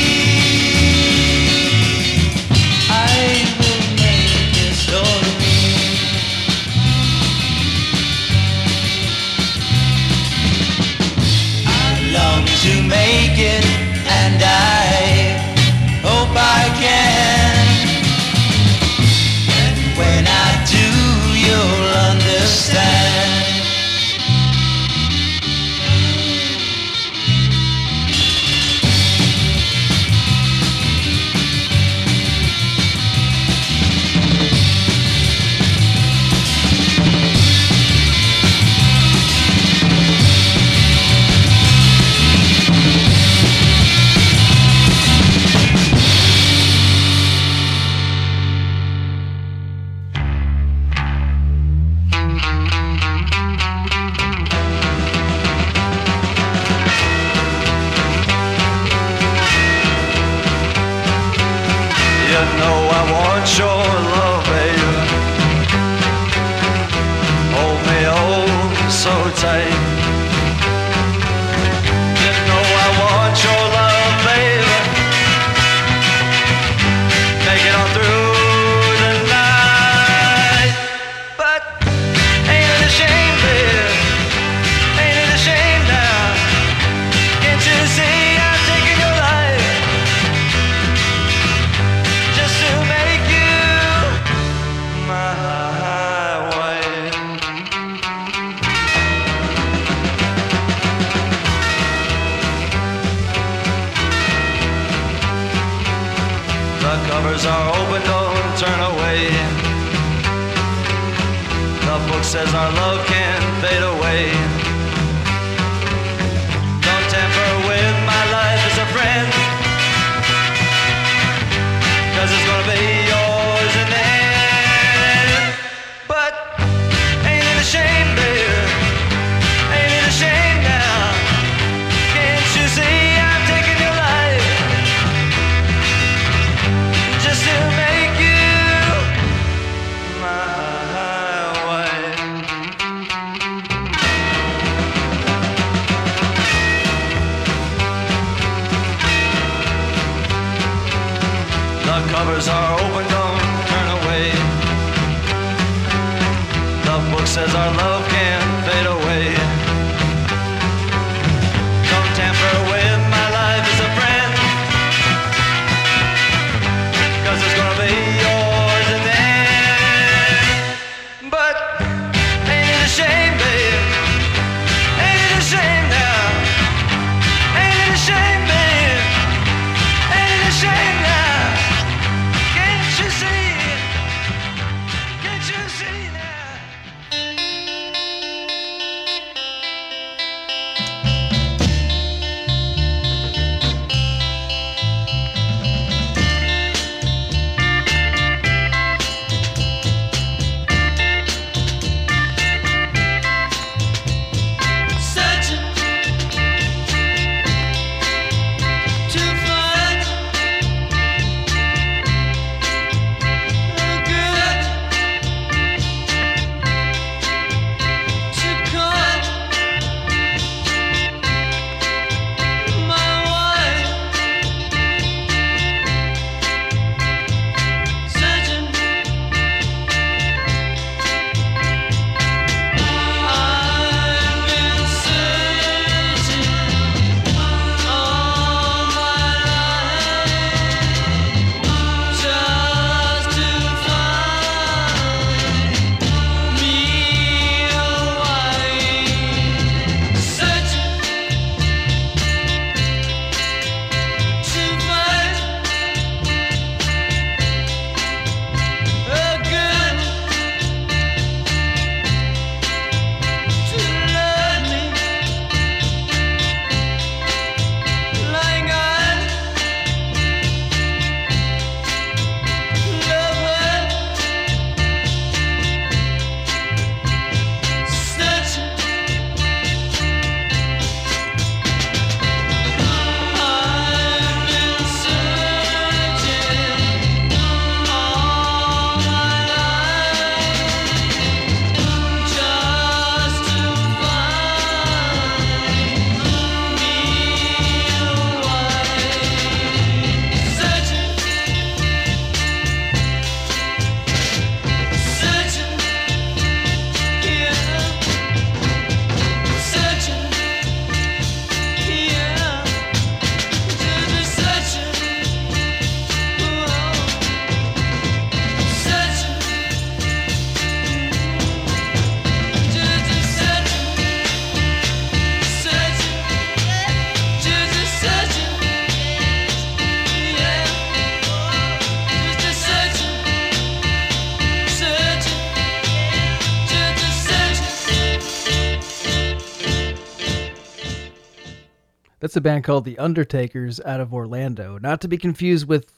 [342.32, 344.78] That's a band called The Undertakers out of Orlando.
[344.78, 345.92] Not to be confused with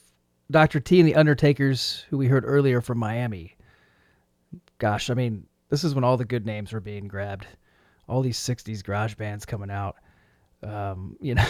[0.49, 0.80] Dr.
[0.80, 3.55] T and The Undertakers, who we heard earlier from Miami.
[4.80, 7.45] Gosh, I mean, this is when all the good names were being grabbed.
[8.10, 9.97] All these 60s garage bands coming out.
[10.64, 11.45] Um, you know,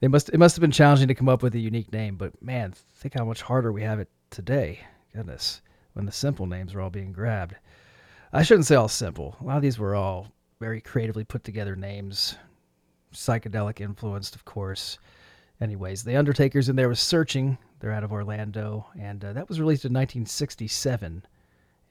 [0.00, 2.32] they must it must have been challenging to come up with a unique name, but
[2.42, 4.80] man, think how much harder we have it today.
[5.14, 5.60] Goodness,
[5.92, 7.56] when the simple names were all being grabbed.
[8.32, 9.36] I shouldn't say all simple.
[9.42, 12.38] A lot of these were all very creatively put together names,
[13.14, 14.98] psychedelic influenced, of course.
[15.60, 17.58] Anyways, The Undertakers in there was Searching.
[17.80, 21.24] They're out of Orlando, and uh, that was released in 1967.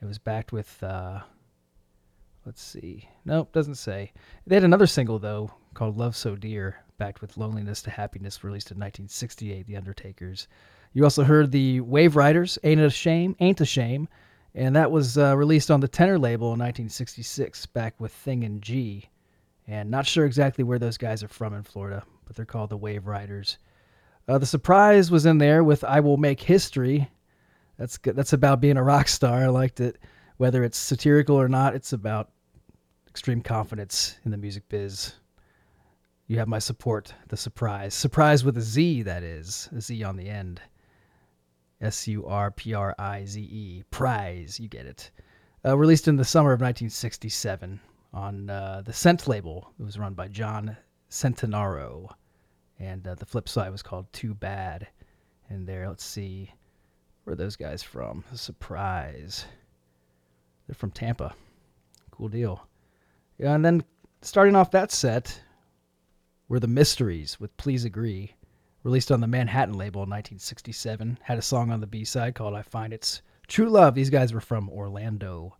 [0.01, 1.21] It was backed with, uh,
[2.45, 4.11] let's see, nope, doesn't say.
[4.45, 8.71] They had another single though called "Love So Dear," backed with "Loneliness to Happiness," released
[8.71, 9.65] in 1968.
[9.65, 10.47] The Undertakers.
[10.93, 14.09] You also heard the Wave Riders, "Ain't It a Shame," "Ain't a Shame,"
[14.53, 18.61] and that was uh, released on the Tenor label in 1966, back with Thing and
[18.61, 19.09] G.
[19.67, 22.77] And not sure exactly where those guys are from in Florida, but they're called the
[22.77, 23.57] Wave Riders.
[24.27, 27.09] Uh, the surprise was in there with "I Will Make History."
[27.77, 28.15] That's good.
[28.15, 29.43] That's about being a rock star.
[29.43, 29.99] I liked it.
[30.37, 32.31] Whether it's satirical or not, it's about
[33.07, 35.13] extreme confidence in the music biz.
[36.27, 37.13] You have my support.
[37.29, 39.03] The surprise, surprise with a Z.
[39.03, 40.61] That is a Z on the end.
[41.81, 43.83] S U R P R I Z E.
[43.91, 44.59] Prize.
[44.59, 45.11] You get it.
[45.65, 47.79] Uh, released in the summer of 1967
[48.13, 49.73] on uh, the Scent label.
[49.79, 50.77] It was run by John
[51.09, 52.13] Centenaro,
[52.79, 54.87] and uh, the flip side was called Too Bad.
[55.49, 56.51] And there, let's see,
[57.23, 58.23] where those guys from?
[58.33, 59.45] Surprise.
[60.67, 61.35] They're from Tampa.
[62.11, 62.67] Cool deal.
[63.37, 63.83] Yeah, and then
[64.21, 65.41] starting off that set
[66.47, 68.35] were the Mysteries with Please Agree,
[68.83, 71.17] released on the Manhattan label in 1967.
[71.23, 73.95] Had a song on the B side called I Find It's True Love.
[73.95, 75.57] These guys were from Orlando.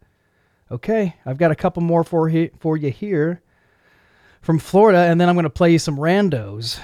[0.74, 3.44] Okay, I've got a couple more for he- for you here
[4.42, 6.80] from Florida, and then I'm going to play you some randos.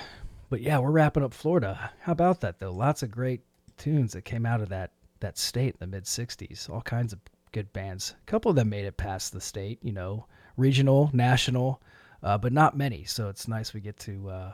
[0.51, 1.89] But yeah, we're wrapping up Florida.
[2.01, 2.71] How about that though?
[2.71, 3.41] Lots of great
[3.77, 4.91] tunes that came out of that
[5.21, 6.69] that state in the mid '60s.
[6.69, 7.19] All kinds of
[7.51, 8.13] good bands.
[8.21, 11.81] A couple of them made it past the state, you know, regional, national,
[12.21, 13.05] uh, but not many.
[13.05, 14.53] So it's nice we get to uh,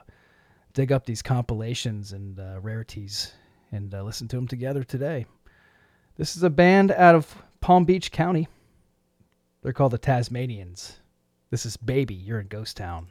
[0.72, 3.34] dig up these compilations and uh, rarities
[3.74, 5.26] and uh, listen to them together today.
[6.16, 8.48] This is a band out of Palm Beach County.
[9.66, 11.00] They're called the Tasmanians.
[11.50, 12.14] This is Baby.
[12.14, 13.08] You're in Ghost Town.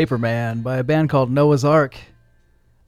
[0.00, 1.94] Paperman by a band called Noah's Ark.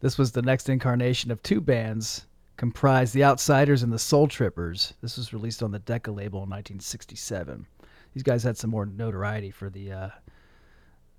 [0.00, 2.24] This was the next incarnation of two bands
[2.56, 4.94] comprised the Outsiders and the Soul Trippers.
[5.02, 7.66] This was released on the Decca label in 1967.
[8.14, 10.08] These guys had some more notoriety for the uh,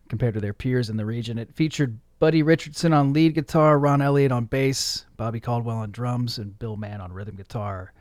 [0.09, 1.37] compared to their peers in the region.
[1.37, 6.39] It featured Buddy Richardson on lead guitar, Ron Elliott on bass, Bobby Caldwell on drums,
[6.39, 7.93] and Bill Mann on rhythm guitar.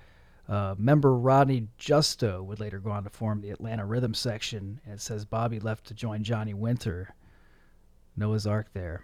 [0.49, 4.95] Uh, member Rodney Justo would later go on to form the Atlanta Rhythm section, and
[4.95, 7.15] it says Bobby left to join Johnny Winter.
[8.17, 9.03] Noah's Ark there.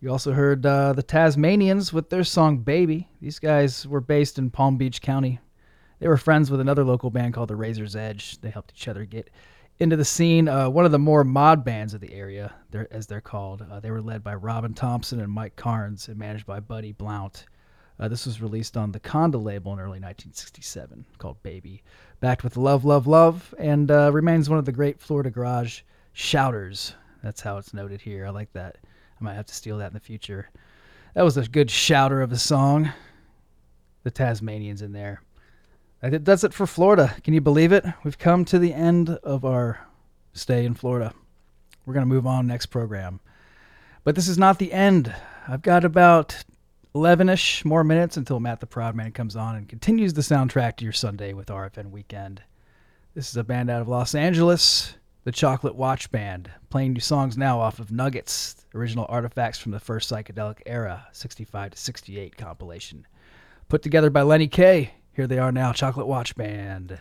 [0.00, 3.08] You also heard uh, the Tasmanians with their song Baby.
[3.20, 5.40] These guys were based in Palm Beach County.
[5.98, 8.40] They were friends with another local band called the Razor's Edge.
[8.40, 9.30] They helped each other get
[9.78, 10.48] into the scene.
[10.48, 12.52] Uh, one of the more mod bands of the area,
[12.90, 13.64] as they're called.
[13.70, 17.46] Uh, they were led by Robin Thompson and Mike Carnes and managed by Buddy Blount.
[17.98, 21.82] Uh, this was released on the Conda label in early 1967 called Baby.
[22.20, 25.82] Backed with Love, Love, Love, and uh, remains one of the great Florida garage
[26.12, 26.94] shouters.
[27.24, 28.26] That's how it's noted here.
[28.26, 28.76] I like that.
[29.18, 30.50] I might have to steal that in the future.
[31.14, 32.92] That was a good shouter of a song.
[34.02, 35.22] The Tasmanians in there.
[36.02, 37.16] That does it for Florida.
[37.24, 37.86] Can you believe it?
[38.04, 39.80] We've come to the end of our
[40.34, 41.14] stay in Florida.
[41.86, 43.20] We're going to move on next program.
[44.04, 45.14] But this is not the end.
[45.48, 46.44] I've got about
[46.94, 50.76] 11 ish more minutes until Matt the Proud Man comes on and continues the soundtrack
[50.76, 52.42] to your Sunday with RFN Weekend.
[53.14, 54.94] This is a band out of Los Angeles,
[55.24, 59.80] the Chocolate Watch Band, playing new songs now off of Nuggets, original artifacts from the
[59.80, 63.06] first psychedelic era, 65 to 68 compilation.
[63.68, 64.92] Put together by Lenny Kaye.
[65.14, 66.98] Here they are now, Chocolate Watch Band.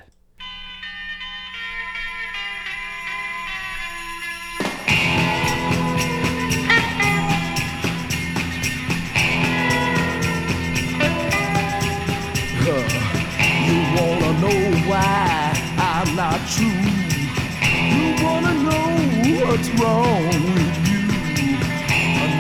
[19.54, 20.26] What's wrong
[20.56, 21.02] with you.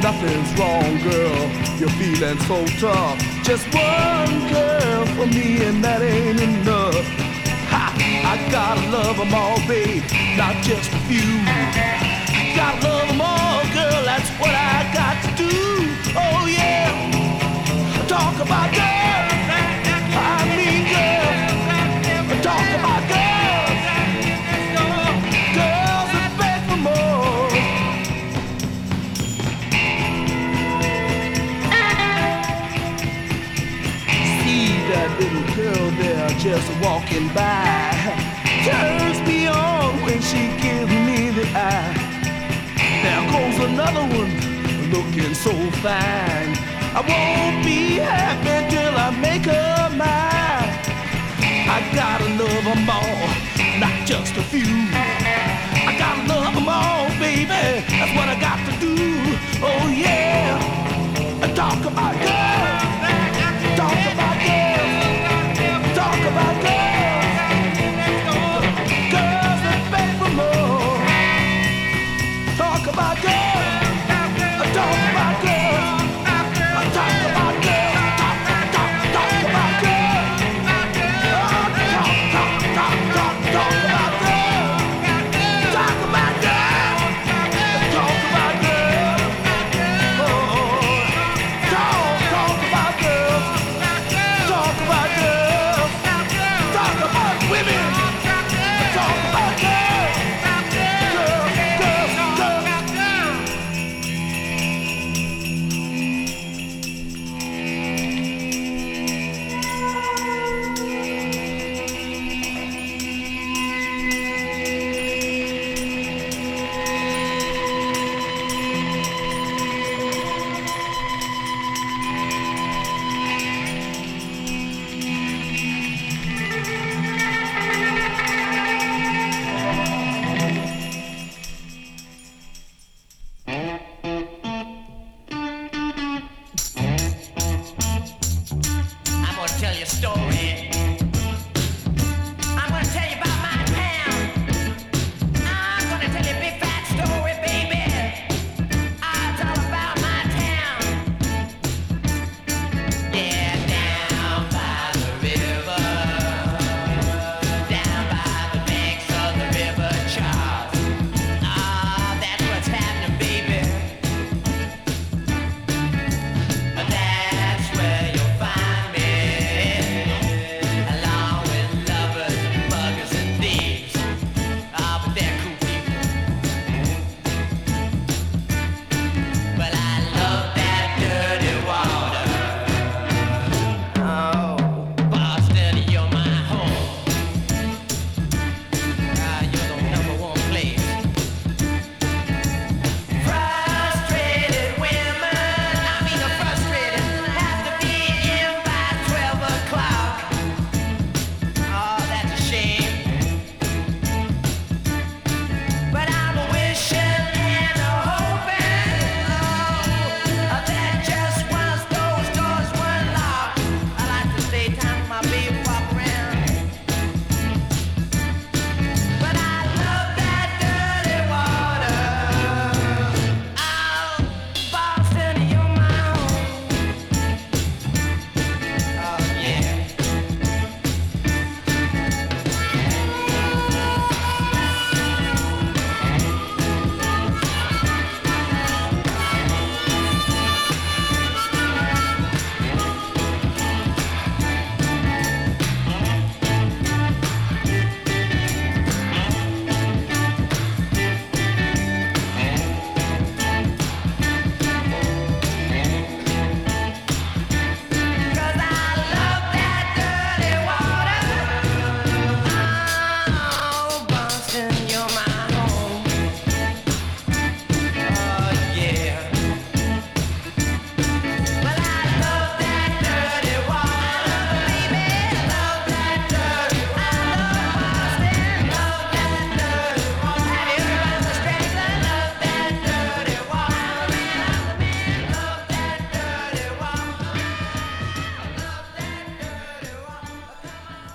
[0.01, 1.41] Nothing's wrong, girl.
[1.77, 3.19] You're feeling so tough.
[3.43, 7.05] Just one girl for me, and that ain't enough.
[7.69, 7.85] Ha!
[8.31, 10.03] I gotta love 'em all, babe,
[10.41, 11.29] not just a few.
[12.57, 14.01] Gotta love 'em all, girl.
[14.09, 15.53] That's what I got to do.
[16.23, 16.89] Oh yeah.
[18.07, 19.32] Talk about girls.
[35.23, 37.91] Little girl there just walking by.
[38.65, 41.93] Turns me on when she gives me the eye.
[43.03, 44.33] There goes another one
[44.91, 46.51] looking so fine.
[46.97, 50.71] I won't be happy till I make her mine.
[51.75, 53.27] I gotta love 'em all,
[53.79, 54.75] not just a few.
[55.89, 57.63] I gotta love 'em all, baby.
[57.97, 58.95] That's what I got to do.
[59.69, 60.59] Oh yeah.
[61.55, 62.62] Talk about girls.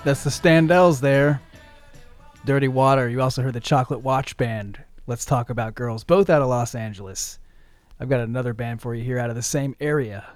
[0.08, 1.38] That's the Standells there.
[2.46, 3.10] Dirty Water.
[3.10, 4.82] You also heard the Chocolate Watch Band.
[5.06, 7.38] Let's talk about girls, both out of Los Angeles.
[8.00, 10.26] I've got another band for you here out of the same area.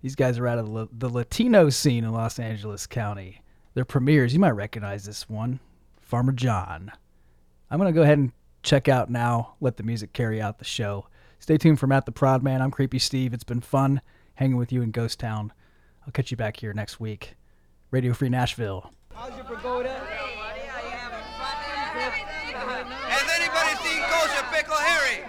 [0.00, 3.42] These guys are out of the, Latino scene in Los Angeles County.
[3.74, 5.60] Their Premiers, you might recognize this one
[6.00, 6.90] Farmer John.
[7.70, 8.32] I'm going to go ahead and
[8.62, 11.08] check out now, let the music carry out the show.
[11.40, 12.62] Stay tuned for Matt the Prod Man.
[12.62, 13.34] I'm Creepy Steve.
[13.34, 14.00] It's been fun
[14.36, 15.52] hanging with you in Ghost Town.
[16.06, 17.34] I'll catch you back here next week.
[17.90, 18.93] Radio Free Nashville.
[23.06, 25.22] Has anybody seen Kosher Pickle Harry?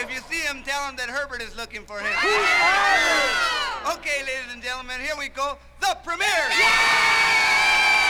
[0.00, 2.16] If you see him, tell him that Herbert is looking for him.
[3.98, 5.58] Okay, ladies and gentlemen, here we go.
[5.80, 6.26] The premiere.
[6.26, 8.05] Farmer